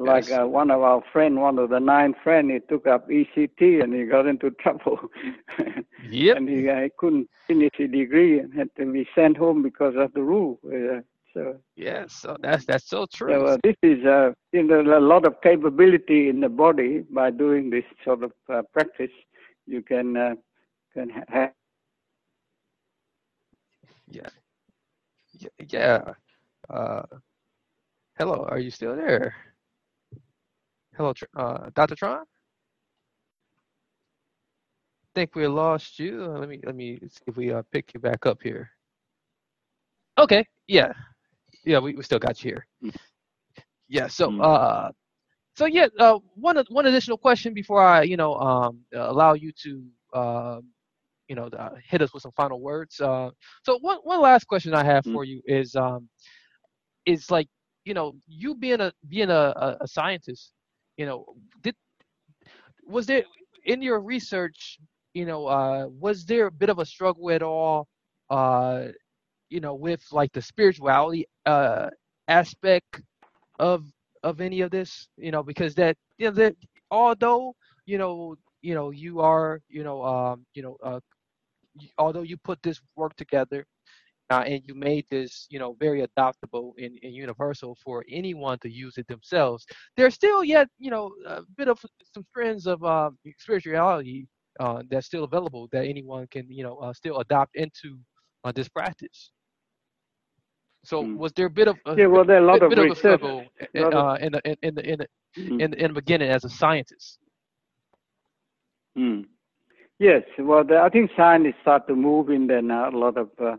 Like 0.00 0.28
yes. 0.28 0.38
uh, 0.38 0.46
one 0.46 0.70
of 0.70 0.80
our 0.82 1.02
friend, 1.12 1.40
one 1.40 1.58
of 1.58 1.70
the 1.70 1.80
nine 1.80 2.14
friend, 2.22 2.52
he 2.52 2.60
took 2.60 2.86
up 2.86 3.08
ECT 3.08 3.82
and 3.82 3.92
he 3.92 4.04
got 4.04 4.26
into 4.28 4.50
trouble. 4.60 4.96
yep. 6.08 6.36
and 6.36 6.48
he 6.48 6.68
uh, 6.68 6.88
couldn't 6.96 7.28
finish 7.48 7.72
his 7.76 7.90
degree 7.90 8.38
and 8.38 8.54
had 8.54 8.68
to 8.76 8.86
be 8.86 9.08
sent 9.16 9.36
home 9.36 9.60
because 9.60 9.94
of 9.96 10.12
the 10.12 10.22
rule. 10.22 10.60
Uh, 10.64 11.00
so 11.38 11.60
yes, 11.76 12.12
so 12.14 12.36
that's 12.40 12.64
that's 12.64 12.88
so 12.88 13.06
true. 13.12 13.32
So, 13.32 13.46
uh, 13.46 13.56
this 13.62 13.76
is 13.82 14.04
uh, 14.04 14.32
you 14.52 14.64
know, 14.64 14.80
a 14.80 15.00
lot 15.00 15.24
of 15.24 15.40
capability 15.40 16.28
in 16.28 16.40
the 16.40 16.48
body 16.48 17.04
by 17.10 17.30
doing 17.30 17.70
this 17.70 17.84
sort 18.04 18.22
of 18.24 18.32
uh, 18.52 18.62
practice. 18.72 19.10
You 19.66 19.82
can 19.82 20.16
uh, 20.16 20.34
can 20.94 21.10
have. 21.28 21.52
Yeah. 24.10 24.28
Yeah. 25.68 26.14
Uh, 26.68 27.02
hello, 28.18 28.46
are 28.48 28.58
you 28.58 28.70
still 28.70 28.96
there? 28.96 29.34
Hello, 30.96 31.12
uh, 31.36 31.70
Dr. 31.74 31.94
Tron. 31.94 32.22
I 32.22 32.24
think 35.14 35.34
we 35.36 35.46
lost 35.46 35.98
you. 35.98 36.24
Let 36.24 36.48
me 36.48 36.60
let 36.64 36.74
me 36.74 36.98
see 37.02 37.22
if 37.26 37.36
we 37.36 37.52
uh, 37.52 37.62
pick 37.70 37.94
you 37.94 38.00
back 38.00 38.26
up 38.26 38.42
here. 38.42 38.70
Okay, 40.18 40.44
yeah, 40.66 40.92
yeah, 41.68 41.78
we, 41.78 41.94
we 41.94 42.02
still 42.02 42.18
got 42.18 42.42
you 42.42 42.50
here. 42.50 42.92
Yeah, 43.88 44.06
so 44.06 44.30
hmm. 44.30 44.40
uh, 44.42 44.90
so 45.56 45.66
yeah, 45.66 45.86
uh, 45.98 46.18
one 46.34 46.62
one 46.68 46.86
additional 46.86 47.18
question 47.18 47.54
before 47.54 47.82
I 47.82 48.02
you 48.02 48.16
know 48.16 48.34
um 48.34 48.80
allow 48.92 49.32
you 49.34 49.52
to 49.64 49.70
uh, 50.12 50.60
you 51.28 51.36
know 51.36 51.46
uh, 51.46 51.74
hit 51.90 52.02
us 52.02 52.12
with 52.12 52.22
some 52.22 52.32
final 52.32 52.60
words. 52.60 53.00
Uh, 53.00 53.30
so 53.64 53.78
one 53.80 53.98
one 54.02 54.20
last 54.20 54.46
question 54.46 54.74
I 54.74 54.84
have 54.84 55.04
hmm. 55.04 55.14
for 55.14 55.24
you 55.24 55.40
is 55.46 55.76
um 55.76 56.08
is 57.06 57.30
like 57.30 57.48
you 57.84 57.94
know 57.94 58.14
you 58.26 58.54
being 58.54 58.80
a 58.80 58.92
being 59.08 59.30
a, 59.30 59.76
a 59.80 59.86
scientist 59.86 60.52
you 60.98 61.06
know, 61.06 61.24
did 61.62 61.74
was 62.86 63.06
there 63.06 63.22
in 63.64 63.80
your 63.80 64.00
research, 64.00 64.78
you 65.14 65.24
know, 65.24 65.46
uh, 65.46 65.86
was 65.88 66.26
there 66.26 66.46
a 66.46 66.50
bit 66.50 66.68
of 66.68 66.80
a 66.80 66.84
struggle 66.84 67.30
at 67.30 67.42
all, 67.42 67.86
uh, 68.28 68.88
you 69.50 69.60
know, 69.60 69.74
with 69.74 70.02
like 70.12 70.32
the 70.32 70.42
spirituality 70.42 71.26
uh, 71.46 71.88
aspect 72.28 73.02
of 73.58 73.84
of 74.22 74.40
any 74.40 74.60
of 74.60 74.70
this, 74.70 75.08
you 75.16 75.30
know, 75.30 75.42
because 75.42 75.74
that 75.76 75.96
you 76.18 76.26
know 76.26 76.32
that 76.32 76.54
although 76.90 77.54
you 77.86 77.98
know 77.98 78.36
you 78.62 78.74
know 78.74 78.90
you 78.90 79.20
are 79.20 79.60
you 79.68 79.84
know 79.84 80.04
um, 80.04 80.44
you 80.54 80.62
know 80.62 80.76
uh, 80.82 81.00
although 81.98 82.22
you 82.22 82.36
put 82.36 82.62
this 82.62 82.80
work 82.96 83.14
together 83.16 83.64
uh, 84.30 84.44
and 84.46 84.62
you 84.66 84.74
made 84.74 85.06
this, 85.10 85.46
you 85.48 85.58
know, 85.58 85.74
very 85.80 86.06
adoptable 86.06 86.72
and, 86.78 86.98
and, 87.02 87.14
universal 87.14 87.76
for 87.82 88.04
anyone 88.10 88.58
to 88.58 88.70
use 88.70 88.98
it 88.98 89.06
themselves. 89.06 89.64
There's 89.96 90.14
still 90.14 90.44
yet, 90.44 90.68
you 90.78 90.90
know, 90.90 91.12
a 91.26 91.42
bit 91.56 91.68
of 91.68 91.80
some 92.12 92.24
strands 92.30 92.66
of 92.66 92.84
uh, 92.84 93.10
spirituality 93.38 94.28
uh, 94.60 94.82
that's 94.90 95.06
still 95.06 95.24
available 95.24 95.68
that 95.72 95.84
anyone 95.84 96.26
can 96.30 96.50
you 96.50 96.62
know 96.62 96.76
uh, 96.78 96.92
still 96.92 97.18
adopt 97.20 97.56
into 97.56 97.98
uh, 98.44 98.52
this 98.52 98.68
practice. 98.68 99.30
So 100.88 101.02
Mm. 101.02 101.16
was 101.18 101.32
there 101.34 101.46
a 101.46 101.50
bit 101.50 101.68
of 101.68 101.76
a 101.84 101.94
Yeah, 101.98 102.06
well, 102.06 102.24
there 102.24 102.36
are 102.40 102.44
a 102.44 102.46
lot 102.46 102.54
bit, 102.60 102.62
of 102.62 102.70
bit 102.70 102.78
of 102.78 102.84
a 102.84 102.88
research. 102.90 103.20
struggle 103.20 103.44
a 103.74 103.80
lot 103.80 103.94
of- 103.94 104.06
uh, 104.08 104.24
in 104.24 104.32
the 104.32 104.40
in, 104.50 104.56
in 104.62 104.74
the 104.74 104.82
in 104.92 104.98
the 105.00 105.06
Mm. 105.38 105.60
in, 105.64 105.74
in 105.82 105.88
the 105.92 105.96
beginning 106.00 106.30
as 106.30 106.44
a 106.44 106.48
scientist? 106.48 107.18
Mm. 108.96 109.26
Yes, 109.98 110.22
well, 110.38 110.64
the, 110.64 110.78
I 110.78 110.88
think 110.88 111.10
scientists 111.16 111.60
start 111.62 111.86
to 111.88 111.94
move 111.94 112.30
in 112.30 112.46
there 112.46 112.62
now. 112.62 112.88
A 112.88 112.96
lot 113.06 113.16
of 113.18 113.28
uh, 113.40 113.56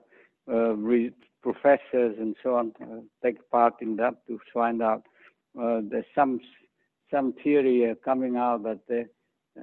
uh, 0.52 0.74
re- 0.92 1.14
professors 1.44 2.16
and 2.20 2.36
so 2.42 2.56
on 2.56 2.74
uh, 2.82 3.02
take 3.24 3.38
part 3.52 3.76
in 3.82 3.96
that 3.98 4.16
to 4.28 4.40
find 4.54 4.82
out. 4.82 5.04
Uh, 5.62 5.82
there's 5.90 6.06
some 6.16 6.40
some 7.12 7.34
theory 7.44 7.90
uh, 7.90 7.96
coming 8.04 8.36
out 8.38 8.64
that 8.64 8.80
the, 8.88 9.02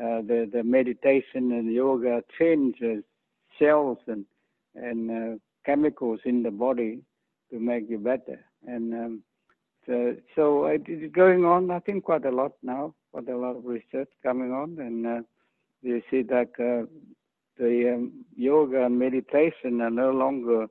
uh, 0.02 0.20
the 0.30 0.48
the 0.52 0.62
meditation 0.62 1.52
and 1.58 1.72
yoga 1.72 2.22
changes 2.38 3.02
cells 3.58 3.98
and 4.06 4.24
and 4.74 5.10
uh, 5.10 5.38
chemicals 5.66 6.20
in 6.24 6.42
the 6.42 6.50
body 6.50 7.00
to 7.50 7.58
make 7.58 7.88
you 7.88 7.98
better. 7.98 8.44
And 8.66 8.94
um, 8.94 9.22
so, 9.86 10.16
so 10.34 10.66
it 10.66 10.82
is 10.88 11.10
going 11.12 11.44
on. 11.44 11.70
I 11.70 11.78
think 11.80 12.04
quite 12.04 12.24
a 12.24 12.30
lot 12.30 12.52
now. 12.62 12.94
Quite 13.12 13.28
a 13.28 13.36
lot 13.36 13.56
of 13.56 13.64
research 13.64 14.10
coming 14.22 14.52
on, 14.52 14.76
and 14.78 15.06
uh, 15.06 15.20
you 15.82 16.02
see 16.10 16.22
that 16.22 16.50
uh, 16.58 16.86
the 17.58 17.94
um, 17.94 18.24
yoga 18.36 18.84
and 18.84 18.98
meditation 18.98 19.80
are 19.80 19.90
no 19.90 20.10
longer 20.10 20.66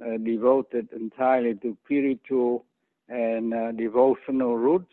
uh, 0.00 0.16
devoted 0.22 0.88
entirely 0.92 1.54
to 1.56 1.76
spiritual 1.84 2.64
and 3.08 3.52
uh, 3.52 3.72
devotional 3.72 4.56
roots, 4.56 4.92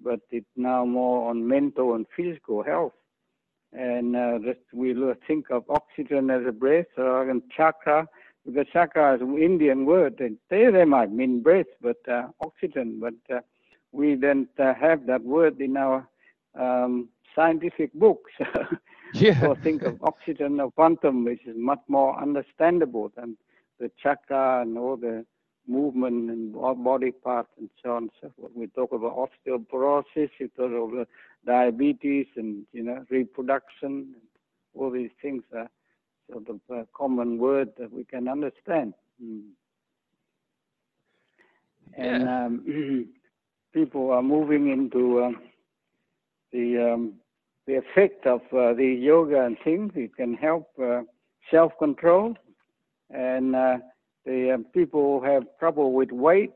but 0.00 0.20
it's 0.30 0.46
now 0.56 0.84
more 0.84 1.28
on 1.28 1.46
mental 1.46 1.94
and 1.94 2.06
physical 2.16 2.62
health. 2.62 2.92
And 3.72 4.16
uh, 4.16 4.38
we 4.72 4.94
think 5.26 5.50
of 5.50 5.64
oxygen 5.68 6.30
as 6.30 6.46
a 6.46 6.52
breath 6.52 6.86
or 6.96 7.28
and 7.28 7.42
chakra, 7.54 8.08
because 8.48 8.66
chakra 8.72 9.14
is 9.16 9.20
an 9.20 9.38
Indian 9.38 9.84
word, 9.86 10.20
and 10.20 10.38
they, 10.50 10.70
they 10.70 10.84
might 10.84 11.12
mean 11.12 11.42
breath, 11.42 11.66
but 11.82 11.98
uh, 12.08 12.28
oxygen. 12.40 12.98
But 13.00 13.34
uh, 13.34 13.40
we 13.92 14.14
don't 14.16 14.48
uh, 14.58 14.74
have 14.74 15.06
that 15.06 15.22
word 15.22 15.60
in 15.60 15.76
our 15.76 16.08
um, 16.58 17.08
scientific 17.34 17.92
books. 17.94 18.32
Yeah. 19.14 19.40
So 19.40 19.54
think 19.62 19.82
of 19.82 20.02
oxygen 20.02 20.60
or 20.60 20.70
quantum, 20.70 21.24
which 21.24 21.46
is 21.46 21.56
much 21.56 21.80
more 21.88 22.20
understandable 22.20 23.10
than 23.16 23.36
the 23.80 23.90
chakra 24.02 24.60
and 24.62 24.76
all 24.76 24.96
the 24.96 25.24
movement 25.66 26.30
and 26.30 26.52
body 26.84 27.12
parts 27.12 27.50
and 27.58 27.70
so 27.82 27.92
on 27.92 28.02
and 28.04 28.10
so 28.20 28.32
forth. 28.38 28.52
We 28.54 28.66
talk 28.68 28.92
about 28.92 29.16
osteoporosis, 29.16 30.30
we 30.40 30.48
talk 30.56 30.72
about 30.92 31.08
diabetes 31.46 32.26
and 32.36 32.66
you 32.72 32.82
know 32.82 33.04
reproduction. 33.10 34.14
All 34.74 34.90
these 34.90 35.10
things 35.22 35.42
are 35.54 35.68
sort 36.30 36.48
of 36.48 36.60
a 36.70 36.86
common 36.94 37.38
word 37.38 37.70
that 37.78 37.92
we 37.92 38.04
can 38.04 38.28
understand. 38.28 38.94
Mm. 39.22 39.42
And 41.96 42.28
um, 42.28 43.08
people 43.74 44.10
are 44.10 44.22
moving 44.22 44.70
into 44.70 45.24
um, 45.24 45.42
the 46.52 46.92
um, 46.92 47.14
the 47.66 47.74
effect 47.76 48.26
of 48.26 48.40
uh, 48.52 48.72
the 48.72 48.86
yoga 48.86 49.44
and 49.44 49.56
things. 49.62 49.92
It 49.94 50.16
can 50.16 50.34
help 50.34 50.68
uh, 50.82 51.02
self-control, 51.50 52.34
and 53.10 53.54
uh, 53.54 53.78
the 54.24 54.52
uh, 54.52 54.58
people 54.72 55.20
who 55.20 55.26
have 55.26 55.42
trouble 55.58 55.92
with 55.92 56.10
weight, 56.10 56.54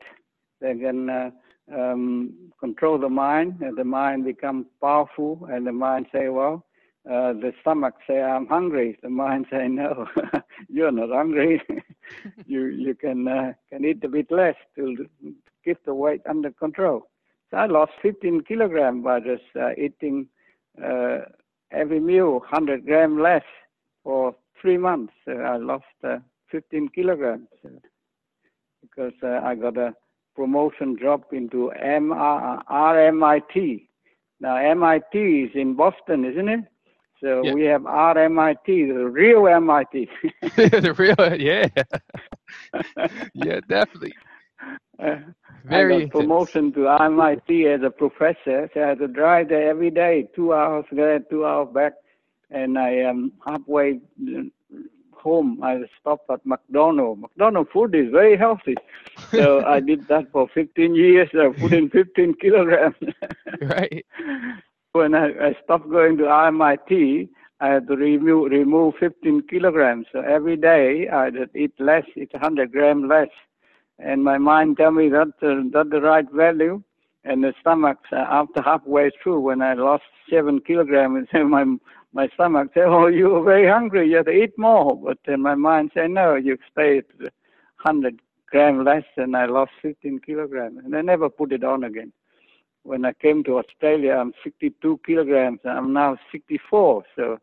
they 0.60 0.74
can 0.74 1.10
uh, 1.10 1.30
um, 1.74 2.34
control 2.60 2.98
the 2.98 3.08
mind, 3.08 3.56
and 3.60 3.76
the 3.76 3.84
mind 3.84 4.24
becomes 4.24 4.66
powerful, 4.80 5.46
and 5.50 5.66
the 5.66 5.72
mind 5.72 6.06
say, 6.12 6.28
well. 6.28 6.64
Uh, 7.04 7.32
the 7.32 7.52
stomach 7.60 7.94
say 8.06 8.22
I'm 8.22 8.46
hungry. 8.46 8.96
The 9.02 9.10
mind 9.10 9.46
say 9.50 9.66
no, 9.68 10.06
you're 10.68 10.92
not 10.92 11.10
hungry. 11.10 11.60
you 12.46 12.66
you 12.66 12.94
can 12.94 13.26
uh, 13.26 13.52
can 13.70 13.84
eat 13.84 14.04
a 14.04 14.08
bit 14.08 14.30
less 14.30 14.54
to 14.76 15.08
keep 15.64 15.84
the 15.84 15.94
weight 15.94 16.20
under 16.28 16.50
control. 16.52 17.08
So 17.50 17.56
I 17.58 17.66
lost 17.66 17.92
15 18.02 18.44
kilograms 18.44 19.04
by 19.04 19.20
just 19.20 19.42
uh, 19.60 19.70
eating 19.76 20.28
uh, 20.82 21.18
every 21.70 22.00
meal 22.00 22.32
100 22.40 22.86
gram 22.86 23.20
less 23.20 23.44
for 24.04 24.34
three 24.60 24.78
months. 24.78 25.12
I 25.26 25.56
lost 25.56 25.84
uh, 26.04 26.18
15 26.50 26.88
kilograms 26.94 27.48
because 28.80 29.12
uh, 29.22 29.40
I 29.44 29.54
got 29.54 29.76
a 29.76 29.94
promotion 30.34 30.96
job 31.00 31.24
into 31.32 31.72
MR, 31.82 32.62
RMIT. 32.70 33.86
Now 34.40 34.56
MIT 34.56 35.18
is 35.18 35.50
in 35.54 35.74
Boston, 35.74 36.24
isn't 36.24 36.48
it? 36.48 36.60
So 37.22 37.42
Yeah. 37.44 37.52
we 37.52 37.62
have 37.64 37.82
RMIT, 37.82 38.66
the 38.66 39.06
real 39.08 39.46
MIT. 39.46 40.08
the 40.56 40.94
real, 40.98 41.36
yeah, 41.40 41.68
yeah, 43.34 43.60
definitely. 43.68 44.14
Uh, 44.98 45.16
Very 45.64 45.94
I 45.94 46.06
got 46.06 46.10
promotion 46.10 46.72
to 46.72 46.88
MIT 46.88 47.66
as 47.68 47.82
a 47.82 47.90
professor, 47.90 48.68
so 48.74 48.82
I 48.82 48.88
had 48.88 48.98
to 48.98 49.06
drive 49.08 49.48
there 49.48 49.70
every 49.70 49.90
day, 49.90 50.28
two 50.34 50.52
hours 50.52 50.84
there, 50.90 51.20
two 51.20 51.46
hours 51.46 51.68
back, 51.72 51.92
and 52.50 52.76
I 52.76 52.90
am 52.90 53.32
halfway 53.46 54.00
home. 55.12 55.60
I 55.62 55.78
stopped 56.00 56.28
at 56.30 56.44
McDonald's. 56.44 57.22
McDonald's 57.22 57.70
food 57.72 57.94
is 57.94 58.10
very 58.10 58.36
healthy, 58.36 58.74
so 59.30 59.64
I 59.66 59.78
did 59.80 60.08
that 60.08 60.30
for 60.32 60.48
15 60.52 60.94
years. 60.96 61.28
I 61.34 61.48
put 61.60 61.72
in 61.72 61.88
15 61.90 62.34
kilograms. 62.34 62.96
Right. 63.60 64.04
When 64.92 65.14
I, 65.14 65.28
I 65.28 65.56
stopped 65.64 65.88
going 65.90 66.18
to 66.18 66.24
RMIT, 66.24 67.28
I 67.60 67.68
had 67.68 67.88
to 67.88 67.96
remove 67.96 68.50
remove 68.50 68.94
15 69.00 69.42
kilograms. 69.48 70.06
So 70.12 70.20
every 70.20 70.56
day 70.56 71.08
I 71.08 71.30
just 71.30 71.56
eat 71.56 71.72
less, 71.78 72.04
eat 72.14 72.30
100 72.32 72.72
grams 72.72 73.08
less, 73.08 73.30
and 73.98 74.22
my 74.22 74.36
mind 74.36 74.76
tell 74.76 74.90
me 74.90 75.08
that 75.08 75.32
uh, 75.42 75.62
that 75.72 75.88
the 75.90 76.00
right 76.00 76.30
value. 76.32 76.82
And 77.24 77.44
the 77.44 77.54
stomach, 77.60 77.98
uh, 78.10 78.16
after 78.16 78.60
halfway 78.60 79.12
through, 79.22 79.38
when 79.40 79.62
I 79.62 79.74
lost 79.74 80.02
seven 80.28 80.60
kilograms, 80.60 81.28
my 81.32 81.64
my 82.12 82.28
stomach 82.34 82.72
said, 82.74 82.86
"Oh, 82.86 83.06
you 83.06 83.28
were 83.30 83.44
very 83.44 83.68
hungry. 83.68 84.10
You 84.10 84.16
have 84.16 84.26
to 84.26 84.32
eat 84.32 84.58
more." 84.58 85.00
But 85.00 85.18
then 85.24 85.40
my 85.40 85.54
mind 85.54 85.92
said, 85.94 86.10
"No, 86.10 86.34
you 86.34 86.58
stay 86.70 86.98
at 86.98 87.04
100 87.20 88.20
gram 88.50 88.84
less." 88.84 89.04
And 89.16 89.36
I 89.36 89.46
lost 89.46 89.70
15 89.80 90.18
kilograms, 90.26 90.80
and 90.84 90.96
I 90.96 91.00
never 91.00 91.30
put 91.30 91.52
it 91.52 91.62
on 91.64 91.84
again 91.84 92.12
when 92.84 93.04
I 93.04 93.12
came 93.12 93.44
to 93.44 93.58
Australia, 93.58 94.12
I'm 94.12 94.32
62 94.42 95.00
kilograms. 95.06 95.60
I'm 95.64 95.92
now 95.92 96.18
64. 96.32 97.04
So, 97.16 97.38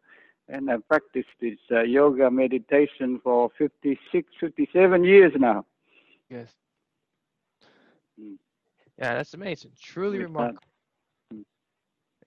and 0.48 0.70
I 0.70 0.78
practiced 0.78 1.30
this 1.40 1.58
uh, 1.72 1.82
yoga 1.82 2.30
meditation 2.30 3.20
for 3.24 3.50
56, 3.58 4.28
57 4.40 5.04
years 5.04 5.34
now. 5.38 5.66
Yes. 6.30 6.50
Mm. 8.20 8.38
Yeah, 8.98 9.16
that's 9.16 9.34
amazing. 9.34 9.72
Truly 9.82 10.18
With 10.18 10.28
remarkable. 10.28 10.60
Mm. 11.34 11.44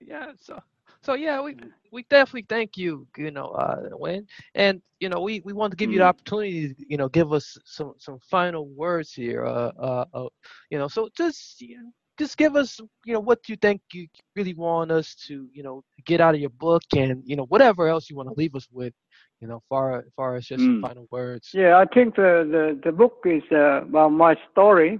Yeah. 0.01 0.31
So, 0.39 0.59
so 1.01 1.13
yeah, 1.13 1.41
we 1.41 1.53
Mm. 1.53 1.71
we 1.91 2.03
definitely 2.09 2.45
thank 2.49 2.77
you. 2.77 3.07
You 3.17 3.31
know, 3.31 3.49
uh, 3.49 3.89
Wayne, 3.91 4.27
and 4.55 4.81
you 4.99 5.09
know, 5.09 5.21
we 5.21 5.41
we 5.45 5.53
want 5.53 5.71
to 5.71 5.77
give 5.77 5.91
you 5.91 5.99
the 5.99 6.05
Mm. 6.05 6.09
opportunity. 6.09 6.73
To, 6.73 6.85
you 6.89 6.97
know, 6.97 7.09
give 7.09 7.31
us 7.31 7.57
some 7.65 7.93
some 7.99 8.17
final 8.19 8.67
words 8.69 9.13
here. 9.13 9.45
Uh, 9.45 9.71
uh, 9.77 10.05
uh 10.13 10.29
you 10.71 10.79
know, 10.79 10.87
so 10.87 11.09
just 11.15 11.61
you 11.61 11.77
know, 11.77 11.91
just 12.17 12.37
give 12.37 12.55
us 12.55 12.79
you 13.05 13.13
know 13.13 13.19
what 13.19 13.47
you 13.49 13.55
think 13.57 13.81
you 13.93 14.07
really 14.35 14.53
want 14.53 14.91
us 14.91 15.15
to 15.27 15.47
you 15.53 15.63
know 15.63 15.83
get 16.05 16.21
out 16.21 16.35
of 16.35 16.41
your 16.41 16.49
book, 16.51 16.83
and 16.95 17.21
you 17.25 17.35
know 17.35 17.45
whatever 17.45 17.87
else 17.87 18.09
you 18.09 18.15
want 18.15 18.29
to 18.29 18.35
leave 18.35 18.55
us 18.55 18.67
with. 18.71 18.93
You 19.41 19.47
know, 19.47 19.61
far 19.69 20.05
far 20.15 20.35
as 20.35 20.45
just 20.45 20.65
some 20.65 20.75
Mm. 20.75 20.81
final 20.81 21.07
words. 21.11 21.49
Yeah, 21.53 21.77
I 21.77 21.85
think 21.85 22.15
the, 22.15 22.47
the, 22.49 22.79
the 22.83 22.91
book 22.91 23.19
is 23.25 23.43
uh, 23.51 23.81
about 23.83 24.09
my 24.09 24.35
story 24.51 24.99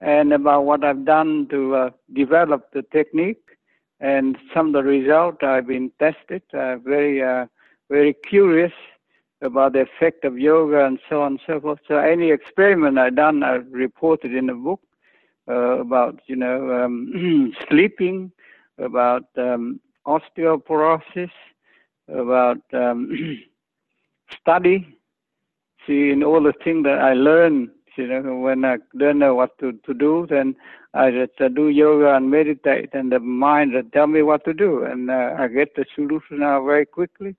and 0.00 0.32
about 0.32 0.64
what 0.64 0.84
I've 0.84 1.04
done 1.04 1.46
to 1.50 1.74
uh, 1.74 1.90
develop 2.12 2.70
the 2.72 2.82
technique 2.92 3.42
and 4.00 4.36
some 4.54 4.68
of 4.68 4.72
the 4.74 4.82
results 4.82 5.38
I've 5.42 5.66
been 5.66 5.90
tested. 5.98 6.42
Uh, 6.52 6.76
very, 6.76 7.22
uh, 7.22 7.46
very 7.90 8.14
curious 8.28 8.72
about 9.42 9.72
the 9.72 9.80
effect 9.82 10.24
of 10.24 10.38
yoga 10.38 10.84
and 10.86 10.98
so 11.08 11.22
on 11.22 11.32
and 11.32 11.40
so 11.46 11.60
forth. 11.60 11.80
So 11.88 11.98
any 11.98 12.30
experiment 12.30 12.98
I've 12.98 13.16
done, 13.16 13.42
I've 13.42 13.66
reported 13.72 14.34
in 14.34 14.46
the 14.46 14.54
book 14.54 14.80
uh, 15.48 15.80
about, 15.80 16.20
you 16.26 16.36
know, 16.36 16.84
um, 16.84 17.52
sleeping, 17.68 18.30
about 18.78 19.24
um, 19.36 19.80
osteoporosis, 20.06 21.30
about 22.08 22.60
um, 22.72 23.40
study, 24.40 24.86
see, 25.86 26.10
in 26.10 26.22
all 26.22 26.42
the 26.42 26.52
things 26.64 26.84
that 26.84 26.98
I 26.98 27.14
learn, 27.14 27.70
you 27.96 28.06
know, 28.06 28.36
when 28.36 28.64
I 28.64 28.76
don't 28.96 29.18
know 29.18 29.34
what 29.34 29.58
to, 29.58 29.72
to 29.72 29.92
do, 29.94 30.26
then 30.30 30.54
I 30.94 31.10
just 31.10 31.40
uh, 31.40 31.48
do 31.48 31.68
yoga 31.68 32.14
and 32.14 32.30
meditate, 32.30 32.90
and 32.92 33.10
the 33.12 33.18
mind 33.18 33.72
will 33.74 33.82
tell 33.92 34.06
me 34.06 34.22
what 34.22 34.44
to 34.44 34.54
do, 34.54 34.84
and 34.84 35.10
uh, 35.10 35.34
I 35.38 35.48
get 35.48 35.74
the 35.74 35.84
solution 35.94 36.40
now 36.40 36.64
very 36.64 36.86
quickly. 36.86 37.34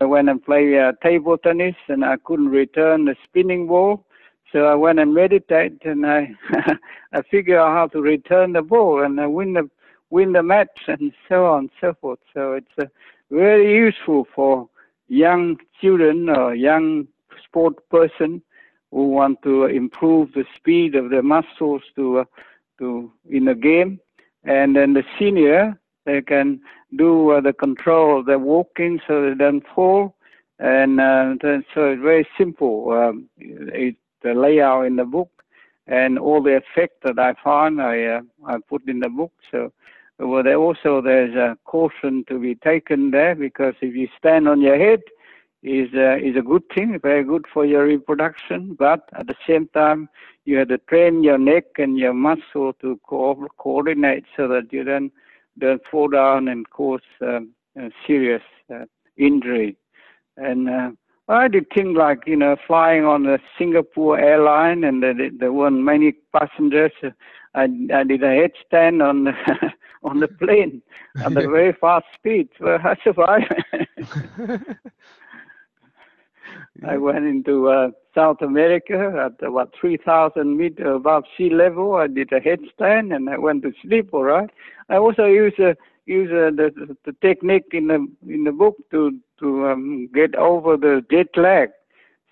I 0.00 0.04
went 0.04 0.28
and 0.28 0.44
play 0.44 0.78
uh, 0.78 0.92
table 1.02 1.38
tennis, 1.38 1.76
and 1.88 2.04
I 2.04 2.16
couldn't 2.24 2.48
return 2.48 3.04
the 3.04 3.16
spinning 3.24 3.66
ball, 3.66 4.04
so 4.52 4.66
I 4.66 4.74
went 4.74 4.98
and 4.98 5.14
meditate, 5.14 5.82
and 5.84 6.06
I 6.06 6.30
I 7.12 7.22
figure 7.22 7.58
out 7.58 7.72
how 7.74 7.86
to 7.88 8.02
return 8.02 8.52
the 8.52 8.62
ball, 8.62 9.02
and 9.02 9.20
I 9.20 9.26
win 9.26 9.54
the 9.54 9.68
win 10.10 10.32
the 10.32 10.42
match, 10.42 10.78
and 10.88 11.12
so 11.28 11.46
on 11.46 11.58
and 11.60 11.70
so 11.80 11.94
forth. 12.00 12.20
So 12.34 12.52
it's 12.52 12.78
uh, 12.78 12.84
very 13.30 13.74
useful 13.74 14.26
for 14.34 14.68
young 15.08 15.58
children 15.80 16.28
or 16.28 16.54
young 16.54 17.08
sport 17.44 17.88
person 17.88 18.42
who 18.90 19.08
want 19.08 19.42
to 19.42 19.64
improve 19.64 20.32
the 20.34 20.44
speed 20.54 20.94
of 20.94 21.10
their 21.10 21.22
muscles 21.22 21.82
to 21.96 22.18
uh, 22.20 22.24
to 22.78 23.10
in 23.28 23.48
a 23.48 23.54
game, 23.54 24.00
and 24.44 24.76
then 24.76 24.92
the 24.92 25.04
senior 25.18 25.78
they 26.04 26.20
can 26.20 26.60
do 26.96 27.30
uh, 27.30 27.40
the 27.40 27.52
control 27.52 28.18
of 28.18 28.26
their 28.26 28.38
walking 28.38 29.00
so 29.06 29.22
they 29.22 29.34
don't 29.34 29.64
fall, 29.74 30.14
and 30.58 31.00
uh, 31.00 31.34
so 31.74 31.90
it's 31.90 32.02
very 32.02 32.26
simple. 32.36 32.90
Um, 32.90 33.28
it, 33.38 33.96
the 34.22 34.34
layout 34.34 34.86
in 34.86 34.96
the 34.96 35.04
book 35.04 35.30
and 35.86 36.18
all 36.18 36.42
the 36.42 36.56
effect 36.56 37.02
that 37.04 37.18
I 37.18 37.34
found 37.42 37.80
I 37.82 38.04
uh, 38.04 38.20
I 38.46 38.56
put 38.68 38.88
in 38.88 39.00
the 39.00 39.08
book. 39.08 39.32
So 39.50 39.72
well, 40.18 40.42
there 40.42 40.56
also 40.56 41.00
there's 41.00 41.34
a 41.34 41.56
caution 41.64 42.24
to 42.28 42.38
be 42.38 42.54
taken 42.54 43.10
there 43.10 43.34
because 43.34 43.74
if 43.80 43.94
you 43.94 44.08
stand 44.18 44.48
on 44.48 44.60
your 44.60 44.78
head, 44.78 45.00
is 45.62 45.88
uh, 45.94 46.16
is 46.16 46.36
a 46.36 46.42
good 46.42 46.62
thing, 46.74 46.98
very 47.00 47.24
good 47.24 47.44
for 47.52 47.64
your 47.64 47.84
reproduction. 47.86 48.74
But 48.78 49.08
at 49.14 49.26
the 49.26 49.36
same 49.46 49.68
time, 49.68 50.08
you 50.44 50.56
have 50.58 50.68
to 50.68 50.78
train 50.78 51.22
your 51.22 51.38
neck 51.38 51.64
and 51.78 51.98
your 51.98 52.12
muscle 52.14 52.72
to 52.80 52.98
co- 53.08 53.46
coordinate 53.58 54.24
so 54.36 54.48
that 54.48 54.72
you 54.72 54.84
don't 54.84 55.12
don't 55.58 55.82
fall 55.90 56.08
down 56.08 56.48
and 56.48 56.68
cause 56.70 57.00
um, 57.20 57.50
serious 58.06 58.42
uh, 58.74 58.84
injury. 59.16 59.76
And 60.36 60.68
uh, 60.68 60.90
I 61.28 61.48
did 61.48 61.66
things 61.74 61.96
like 61.96 62.20
you 62.26 62.36
know 62.36 62.56
flying 62.66 63.04
on 63.04 63.22
the 63.24 63.38
Singapore 63.58 64.18
airline, 64.18 64.84
and 64.84 65.02
there, 65.02 65.14
there 65.38 65.52
weren't 65.52 65.82
many 65.82 66.12
passengers. 66.36 66.92
I, 67.54 67.64
I 67.64 68.04
did 68.04 68.22
a 68.22 68.48
headstand 68.48 69.06
on 69.06 69.24
the, 69.24 69.32
on 70.02 70.20
the 70.20 70.28
plane 70.40 70.82
at 71.16 71.32
a 71.32 71.48
very 71.48 71.72
fast 71.80 72.06
speed. 72.14 72.48
Well, 72.60 72.78
I 72.84 72.96
survived. 73.04 73.54
I 76.86 76.96
went 76.96 77.24
into 77.24 77.68
uh, 77.68 77.90
South 78.14 78.42
America 78.42 79.12
at 79.26 79.46
about 79.46 79.74
3,000 79.80 80.56
meters 80.56 80.96
above 80.96 81.24
sea 81.36 81.50
level. 81.50 81.94
I 81.94 82.08
did 82.08 82.32
a 82.32 82.40
headstand 82.40 83.14
and 83.14 83.30
I 83.30 83.38
went 83.38 83.62
to 83.62 83.72
sleep. 83.82 84.10
All 84.12 84.24
right. 84.24 84.50
I 84.88 84.96
also 84.96 85.26
use 85.26 85.54
uh, 85.58 85.74
use 86.06 86.30
uh, 86.30 86.50
the, 86.54 86.96
the 87.04 87.12
technique 87.20 87.66
in 87.72 87.88
the 87.88 88.06
in 88.28 88.44
the 88.44 88.52
book 88.52 88.76
to 88.90 89.18
to 89.40 89.68
um, 89.68 90.08
get 90.14 90.34
over 90.34 90.76
the 90.76 91.04
jet 91.10 91.28
lag. 91.36 91.70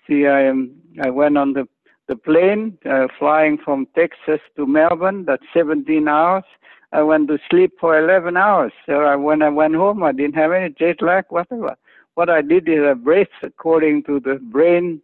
See, 0.07 0.27
I 0.27 0.49
um, 0.49 0.71
I 1.03 1.09
went 1.09 1.37
on 1.37 1.53
the 1.53 1.67
the 2.07 2.15
plane 2.15 2.77
uh, 2.85 3.07
flying 3.17 3.57
from 3.57 3.87
Texas 3.95 4.41
to 4.55 4.65
Melbourne. 4.65 5.23
That's 5.25 5.43
17 5.53 6.07
hours. 6.07 6.43
I 6.91 7.01
went 7.03 7.29
to 7.29 7.37
sleep 7.49 7.71
for 7.79 7.97
11 7.97 8.35
hours. 8.35 8.73
So 8.85 9.03
I, 9.03 9.15
when 9.15 9.41
I 9.41 9.47
went 9.47 9.75
home, 9.75 10.03
I 10.03 10.11
didn't 10.11 10.35
have 10.35 10.51
any 10.51 10.73
jet 10.77 11.01
lag 11.01 11.23
whatever 11.29 11.77
what 12.15 12.29
I 12.29 12.41
did 12.41 12.67
is 12.67 12.79
I 12.83 12.93
breathed 12.93 13.29
according 13.43 14.03
to 14.03 14.19
the 14.19 14.35
brain, 14.35 15.01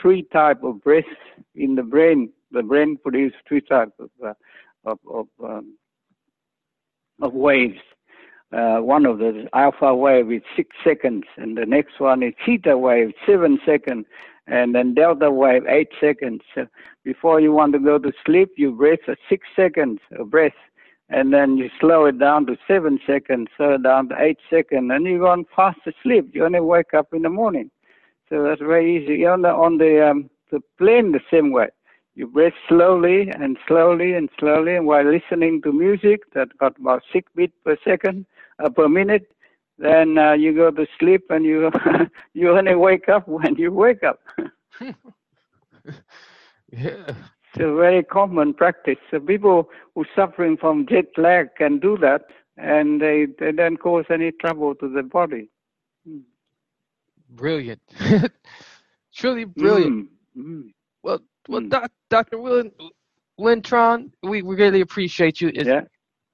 three 0.00 0.22
type 0.32 0.62
of 0.62 0.82
breath 0.82 1.04
in 1.54 1.74
the 1.74 1.82
brain. 1.82 2.30
The 2.52 2.62
brain 2.62 2.96
produces 2.96 3.36
three 3.46 3.60
types 3.60 3.92
of 3.98 4.10
uh, 4.24 4.34
of 4.84 4.98
of, 5.10 5.26
um, 5.42 5.76
of 7.22 7.34
waves. 7.34 7.78
Uh, 8.52 8.78
one 8.78 9.04
of 9.04 9.18
the 9.18 9.46
alpha 9.52 9.94
wave 9.94 10.32
is 10.32 10.42
six 10.56 10.74
seconds, 10.82 11.24
and 11.36 11.56
the 11.56 11.66
next 11.66 12.00
one 12.00 12.22
is 12.22 12.32
theta 12.46 12.76
wave, 12.78 13.12
seven 13.26 13.58
seconds, 13.66 14.06
and 14.46 14.74
then 14.74 14.94
delta 14.94 15.30
wave, 15.30 15.62
eight 15.68 15.90
seconds. 16.00 16.40
So 16.54 16.66
before 17.04 17.40
you 17.40 17.52
want 17.52 17.74
to 17.74 17.78
go 17.78 17.98
to 17.98 18.12
sleep, 18.24 18.50
you 18.56 18.72
breathe 18.72 19.00
for 19.04 19.16
six 19.28 19.46
seconds 19.54 20.00
of 20.18 20.30
breath 20.30 20.52
and 21.10 21.32
then 21.32 21.56
you 21.56 21.70
slow 21.80 22.04
it 22.06 22.18
down 22.18 22.46
to 22.46 22.56
seven 22.66 22.98
seconds, 23.06 23.48
slow 23.56 23.74
it 23.74 23.82
down 23.82 24.08
to 24.10 24.14
eight 24.20 24.38
seconds, 24.50 24.90
and 24.92 25.06
you 25.06 25.18
go 25.18 25.44
fast 25.56 25.78
asleep. 25.86 26.30
You 26.34 26.44
only 26.44 26.60
wake 26.60 26.94
up 26.94 27.08
in 27.12 27.22
the 27.22 27.30
morning. 27.30 27.70
So 28.28 28.42
that's 28.42 28.60
very 28.60 29.02
easy. 29.02 29.24
On 29.24 29.42
the 29.42 29.48
on 29.48 29.78
the 29.78 30.10
um, 30.10 30.28
the 30.50 30.60
plane, 30.76 31.12
the 31.12 31.20
same 31.30 31.50
way. 31.50 31.68
You 32.18 32.26
breathe 32.26 32.52
slowly 32.68 33.30
and 33.30 33.56
slowly 33.68 34.14
and 34.14 34.28
slowly, 34.40 34.74
and 34.74 34.84
while 34.84 35.04
listening 35.04 35.62
to 35.62 35.70
music 35.72 36.22
that 36.34 36.48
got 36.58 36.76
about 36.76 37.04
six 37.12 37.30
beats 37.36 37.54
per 37.64 37.76
second 37.84 38.26
uh, 38.58 38.68
per 38.70 38.88
minute, 38.88 39.30
then 39.78 40.18
uh, 40.18 40.32
you 40.32 40.52
go 40.52 40.72
to 40.72 40.84
sleep 40.98 41.26
and 41.30 41.44
you 41.44 41.70
you 42.34 42.50
only 42.50 42.74
wake 42.74 43.08
up 43.08 43.28
when 43.28 43.54
you 43.54 43.70
wake 43.70 44.02
up. 44.02 44.18
yeah. 46.72 47.14
It's 47.54 47.60
a 47.60 47.72
very 47.72 48.02
common 48.02 48.52
practice. 48.52 48.98
So 49.12 49.20
people 49.20 49.68
who 49.94 50.02
are 50.02 50.08
suffering 50.16 50.56
from 50.56 50.86
jet 50.88 51.06
lag 51.16 51.54
can 51.56 51.78
do 51.78 51.96
that, 51.98 52.22
and 52.56 53.00
they, 53.00 53.26
they 53.38 53.52
don't 53.52 53.76
cause 53.76 54.06
any 54.10 54.32
trouble 54.32 54.74
to 54.74 54.88
the 54.88 55.04
body. 55.04 55.50
Hmm. 56.04 56.18
Brilliant, 57.30 57.80
truly 59.14 59.44
brilliant. 59.44 59.94
Mm. 60.36 60.42
Mm. 60.42 60.72
Well, 61.04 61.20
well, 61.48 61.60
mm. 61.60 61.70
Doc, 61.70 61.90
Dr. 62.10 62.38
Willen, 62.38 62.70
Lintron, 63.40 64.10
we, 64.22 64.42
we 64.42 64.54
really 64.56 64.80
appreciate 64.80 65.40
you. 65.40 65.50
It's 65.54 65.66
yeah. 65.66 65.82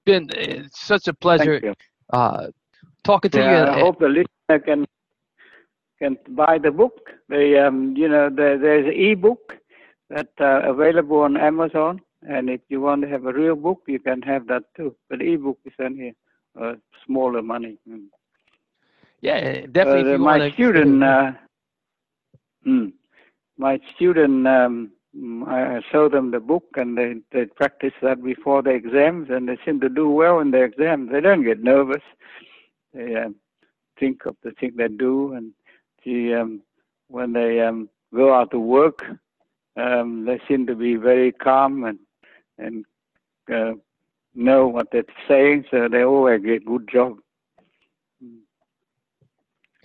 been 0.04 0.28
it's 0.34 0.80
such 0.80 1.08
a 1.08 1.14
pleasure 1.14 1.74
uh, 2.12 2.48
talking 3.04 3.30
to 3.30 3.38
yeah, 3.38 3.64
you. 3.64 3.70
I 3.70 3.80
hope 3.80 3.98
the 3.98 4.08
listener 4.08 4.58
can 4.64 4.86
can 6.00 6.18
buy 6.30 6.58
the 6.58 6.70
book. 6.70 7.10
The 7.28 7.66
um, 7.66 7.94
you 7.96 8.08
know, 8.08 8.28
the, 8.28 8.58
there's 8.60 8.86
an 8.86 8.92
e-book 8.92 9.54
that 10.10 10.28
uh, 10.40 10.60
available 10.70 11.20
on 11.20 11.36
Amazon. 11.36 12.00
And 12.26 12.48
if 12.48 12.62
you 12.68 12.80
want 12.80 13.02
to 13.02 13.08
have 13.08 13.26
a 13.26 13.32
real 13.32 13.54
book, 13.54 13.82
you 13.86 13.98
can 13.98 14.22
have 14.22 14.46
that 14.46 14.64
too. 14.76 14.96
But 15.10 15.22
e-book 15.22 15.58
is 15.66 15.74
only 15.78 16.14
uh, 16.60 16.74
smaller 17.06 17.42
money. 17.42 17.76
Mm. 17.88 18.06
Yeah, 19.20 19.66
definitely. 19.72 20.14
Uh, 20.14 20.18
my 20.18 20.50
student, 20.52 21.02
uh, 21.02 21.32
mm, 22.66 22.92
my 23.56 23.78
student, 23.94 24.46
um, 24.46 24.92
I 25.46 25.80
show 25.92 26.08
them 26.08 26.32
the 26.32 26.40
book 26.40 26.64
and 26.74 26.98
they, 26.98 27.14
they 27.30 27.46
practice 27.46 27.92
that 28.02 28.22
before 28.22 28.62
the 28.62 28.70
exams 28.70 29.28
and 29.30 29.48
they 29.48 29.56
seem 29.64 29.80
to 29.80 29.88
do 29.88 30.10
well 30.10 30.40
in 30.40 30.50
the 30.50 30.62
exams. 30.62 31.10
They 31.12 31.20
don't 31.20 31.44
get 31.44 31.62
nervous. 31.62 32.02
They 32.92 33.14
uh, 33.14 33.28
think 33.98 34.26
of 34.26 34.36
the 34.42 34.50
thing 34.52 34.72
they 34.76 34.88
do 34.88 35.34
and 35.34 35.52
see 36.02 36.34
um, 36.34 36.62
when 37.08 37.32
they 37.32 37.60
um, 37.60 37.88
go 38.12 38.34
out 38.34 38.50
to 38.50 38.58
work, 38.58 39.02
um, 39.76 40.24
they 40.26 40.40
seem 40.48 40.66
to 40.66 40.74
be 40.74 40.96
very 40.96 41.32
calm 41.32 41.84
and 41.84 41.98
and 42.58 42.84
uh, 43.52 43.72
know 44.34 44.66
what 44.68 44.88
they're 44.92 45.04
saying, 45.28 45.64
so 45.70 45.88
they 45.90 46.02
always 46.02 46.42
get 46.42 46.64
good 46.64 46.88
job. 46.90 47.18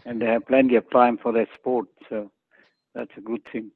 And 0.06 0.22
they 0.22 0.26
have 0.28 0.48
plenty 0.48 0.76
of 0.76 0.90
time 0.92 1.18
for 1.18 1.32
their 1.32 1.48
sport, 1.56 1.88
so 2.10 2.32
that's 2.96 3.12
a 3.18 3.22
good 3.22 3.42
thing. 3.52 3.72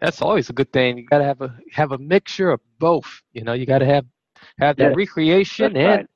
That's 0.00 0.22
always 0.22 0.48
a 0.50 0.52
good 0.52 0.72
thing. 0.72 0.98
You 0.98 1.06
gotta 1.06 1.24
have 1.24 1.40
a 1.40 1.54
have 1.72 1.92
a 1.92 1.98
mixture 1.98 2.50
of 2.50 2.60
both. 2.78 3.22
You 3.32 3.44
know, 3.44 3.52
you 3.52 3.66
gotta 3.66 3.86
have 3.86 4.06
have 4.58 4.76
that 4.76 4.90
yes, 4.90 4.96
recreation 4.96 5.76
and 5.76 6.08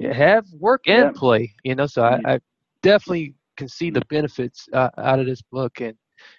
right. 0.00 0.14
have 0.14 0.46
work 0.58 0.82
and 0.86 1.04
yeah. 1.04 1.12
play. 1.14 1.54
You 1.62 1.74
know, 1.76 1.86
so 1.86 2.02
I, 2.02 2.20
I 2.24 2.40
definitely 2.82 3.34
can 3.56 3.68
see 3.68 3.90
the 3.90 4.02
benefits 4.08 4.68
uh, 4.72 4.90
out 4.98 5.20
of 5.20 5.26
this 5.26 5.42
book 5.42 5.80
and 5.80 5.94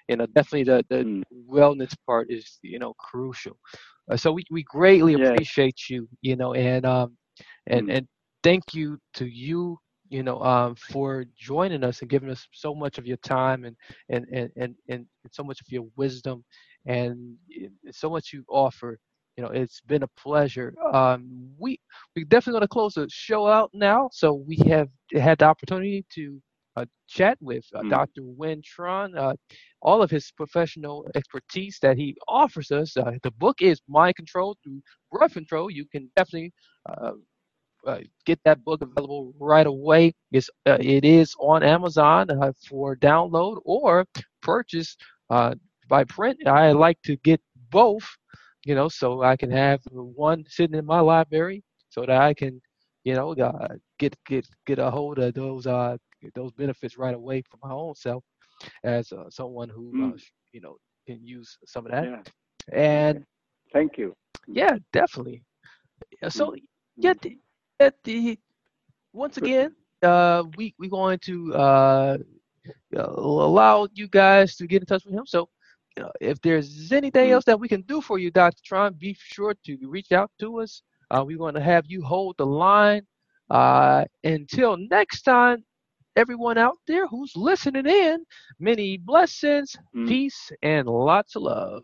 you 0.07 0.15
know 0.15 0.25
definitely 0.27 0.63
the 0.63 0.83
the 0.89 1.03
mm. 1.03 1.23
wellness 1.49 1.93
part 2.05 2.27
is 2.29 2.59
you 2.61 2.79
know 2.79 2.93
crucial 2.99 3.57
uh, 4.11 4.17
so 4.17 4.31
we, 4.31 4.43
we 4.51 4.63
greatly 4.63 5.13
yeah. 5.13 5.29
appreciate 5.29 5.89
you 5.89 6.07
you 6.21 6.35
know 6.35 6.53
and 6.53 6.85
um 6.85 7.15
and 7.67 7.87
mm. 7.87 7.97
and 7.97 8.07
thank 8.43 8.63
you 8.73 8.97
to 9.13 9.25
you 9.25 9.77
you 10.11 10.23
know 10.23 10.41
um 10.43 10.75
for 10.75 11.25
joining 11.37 11.83
us 11.83 12.01
and 12.01 12.11
giving 12.11 12.31
us 12.31 12.47
so 12.53 12.75
much 12.75 12.99
of 12.99 13.07
your 13.07 13.17
time 13.19 13.65
and 13.65 13.77
and 14.09 14.27
and 14.33 14.51
and, 14.57 14.75
and 14.89 15.07
so 15.31 15.43
much 15.43 15.61
of 15.61 15.67
your 15.71 15.87
wisdom 15.97 16.45
and 16.87 17.35
so 17.91 18.09
much 18.11 18.33
you 18.33 18.45
offer 18.49 18.99
you 19.37 19.43
know 19.43 19.51
it's 19.51 19.81
been 19.81 20.03
a 20.03 20.09
pleasure 20.09 20.75
um 20.93 21.49
we 21.59 21.79
we 22.15 22.25
definitely 22.25 22.53
going 22.53 22.61
to 22.63 22.69
close 22.69 22.95
the 22.95 23.07
show 23.09 23.47
out 23.47 23.71
now 23.73 24.09
so 24.13 24.33
we 24.33 24.57
have 24.67 24.89
had 25.13 25.39
the 25.39 25.45
opportunity 25.45 26.05
to 26.13 26.41
uh, 26.77 26.85
chat 27.07 27.37
with 27.41 27.65
uh, 27.75 27.83
Mm. 27.83 27.89
Dr. 27.89 28.21
Win 28.23 28.61
Tron, 28.65 29.17
uh, 29.17 29.33
all 29.81 30.01
of 30.03 30.11
his 30.11 30.31
professional 30.31 31.07
expertise 31.15 31.79
that 31.81 31.97
he 31.97 32.15
offers 32.27 32.71
us. 32.71 32.97
Uh, 32.97 33.13
the 33.23 33.31
book 33.31 33.61
is 33.61 33.81
Mind 33.89 34.15
Control 34.15 34.57
Through 34.63 34.81
Breath 35.11 35.33
Control. 35.33 35.69
You 35.71 35.85
can 35.91 36.09
definitely 36.15 36.53
uh, 37.85 37.99
get 38.25 38.39
that 38.45 38.63
book 38.63 38.81
available 38.81 39.33
right 39.39 39.65
away. 39.65 40.13
It's, 40.31 40.49
uh, 40.65 40.77
it 40.79 41.03
is 41.05 41.33
on 41.39 41.63
Amazon 41.63 42.29
uh, 42.29 42.51
for 42.67 42.95
download 42.95 43.59
or 43.65 44.05
purchase 44.41 44.95
uh, 45.29 45.55
by 45.87 46.03
print. 46.05 46.37
I 46.47 46.71
like 46.71 47.01
to 47.03 47.15
get 47.17 47.41
both, 47.71 48.03
you 48.65 48.75
know, 48.75 48.87
so 48.89 49.21
I 49.23 49.35
can 49.35 49.51
have 49.51 49.81
one 49.91 50.43
sitting 50.47 50.77
in 50.77 50.85
my 50.85 50.99
library 50.99 51.63
so 51.89 52.01
that 52.01 52.11
I 52.21 52.33
can, 52.33 52.61
you 53.03 53.15
know, 53.15 53.33
uh, 53.33 53.75
get 53.99 54.15
get 54.25 54.47
get 54.65 54.79
a 54.79 54.89
hold 54.89 55.19
of 55.19 55.33
those 55.33 55.65
uh 55.67 55.97
those 56.35 56.51
benefits 56.53 56.97
right 56.97 57.15
away 57.15 57.41
for 57.49 57.57
my 57.63 57.73
own 57.73 57.95
self 57.95 58.23
as 58.83 59.11
uh, 59.11 59.29
someone 59.29 59.69
who 59.69 59.93
Mm. 59.93 60.19
you 60.51 60.61
know 60.61 60.77
can 61.07 61.19
use 61.25 61.57
some 61.65 61.85
of 61.85 61.91
that. 61.91 62.09
Yeah. 62.09 62.23
And 62.73 63.25
Thank 63.73 63.97
you. 63.97 64.15
yeah, 64.47 64.77
definitely. 64.93 65.43
So 66.29 66.53
Mm. 66.55 67.01
yeah, 67.01 67.13
the, 67.89 68.37
once 69.13 69.37
again, 69.37 69.75
uh, 70.03 70.43
we 70.57 70.73
we 70.77 70.87
going 70.89 71.19
to 71.19 71.53
uh, 71.53 72.17
uh, 72.95 73.01
allow 73.17 73.87
you 73.93 74.07
guys 74.07 74.55
to 74.57 74.67
get 74.67 74.81
in 74.81 74.85
touch 74.85 75.05
with 75.05 75.13
him. 75.13 75.25
So 75.25 75.49
know, 76.03 76.11
if 76.21 76.41
there's 76.41 76.91
anything 76.91 77.29
Mm. 77.29 77.31
else 77.31 77.45
that 77.45 77.59
we 77.59 77.67
can 77.67 77.81
do 77.81 78.01
for 78.01 78.17
you, 78.19 78.31
Dr. 78.31 78.61
Tron, 78.63 78.93
be 78.93 79.15
sure 79.19 79.53
to 79.65 79.77
reach 79.87 80.11
out 80.11 80.31
to 80.39 80.61
us. 80.61 80.81
Uh, 81.09 81.23
we 81.25 81.35
want 81.35 81.55
to 81.55 81.61
have 81.61 81.85
you 81.87 82.01
hold 82.01 82.35
the 82.37 82.45
line. 82.45 83.01
Uh, 83.49 84.05
until 84.23 84.77
next 84.77 85.21
time, 85.23 85.63
everyone 86.15 86.57
out 86.57 86.77
there 86.87 87.07
who's 87.07 87.33
listening 87.35 87.85
in, 87.85 88.25
many 88.59 88.97
blessings, 88.97 89.75
Mm. 89.95 90.07
peace, 90.07 90.51
and 90.61 90.87
lots 90.87 91.35
of 91.35 91.43
love. 91.43 91.83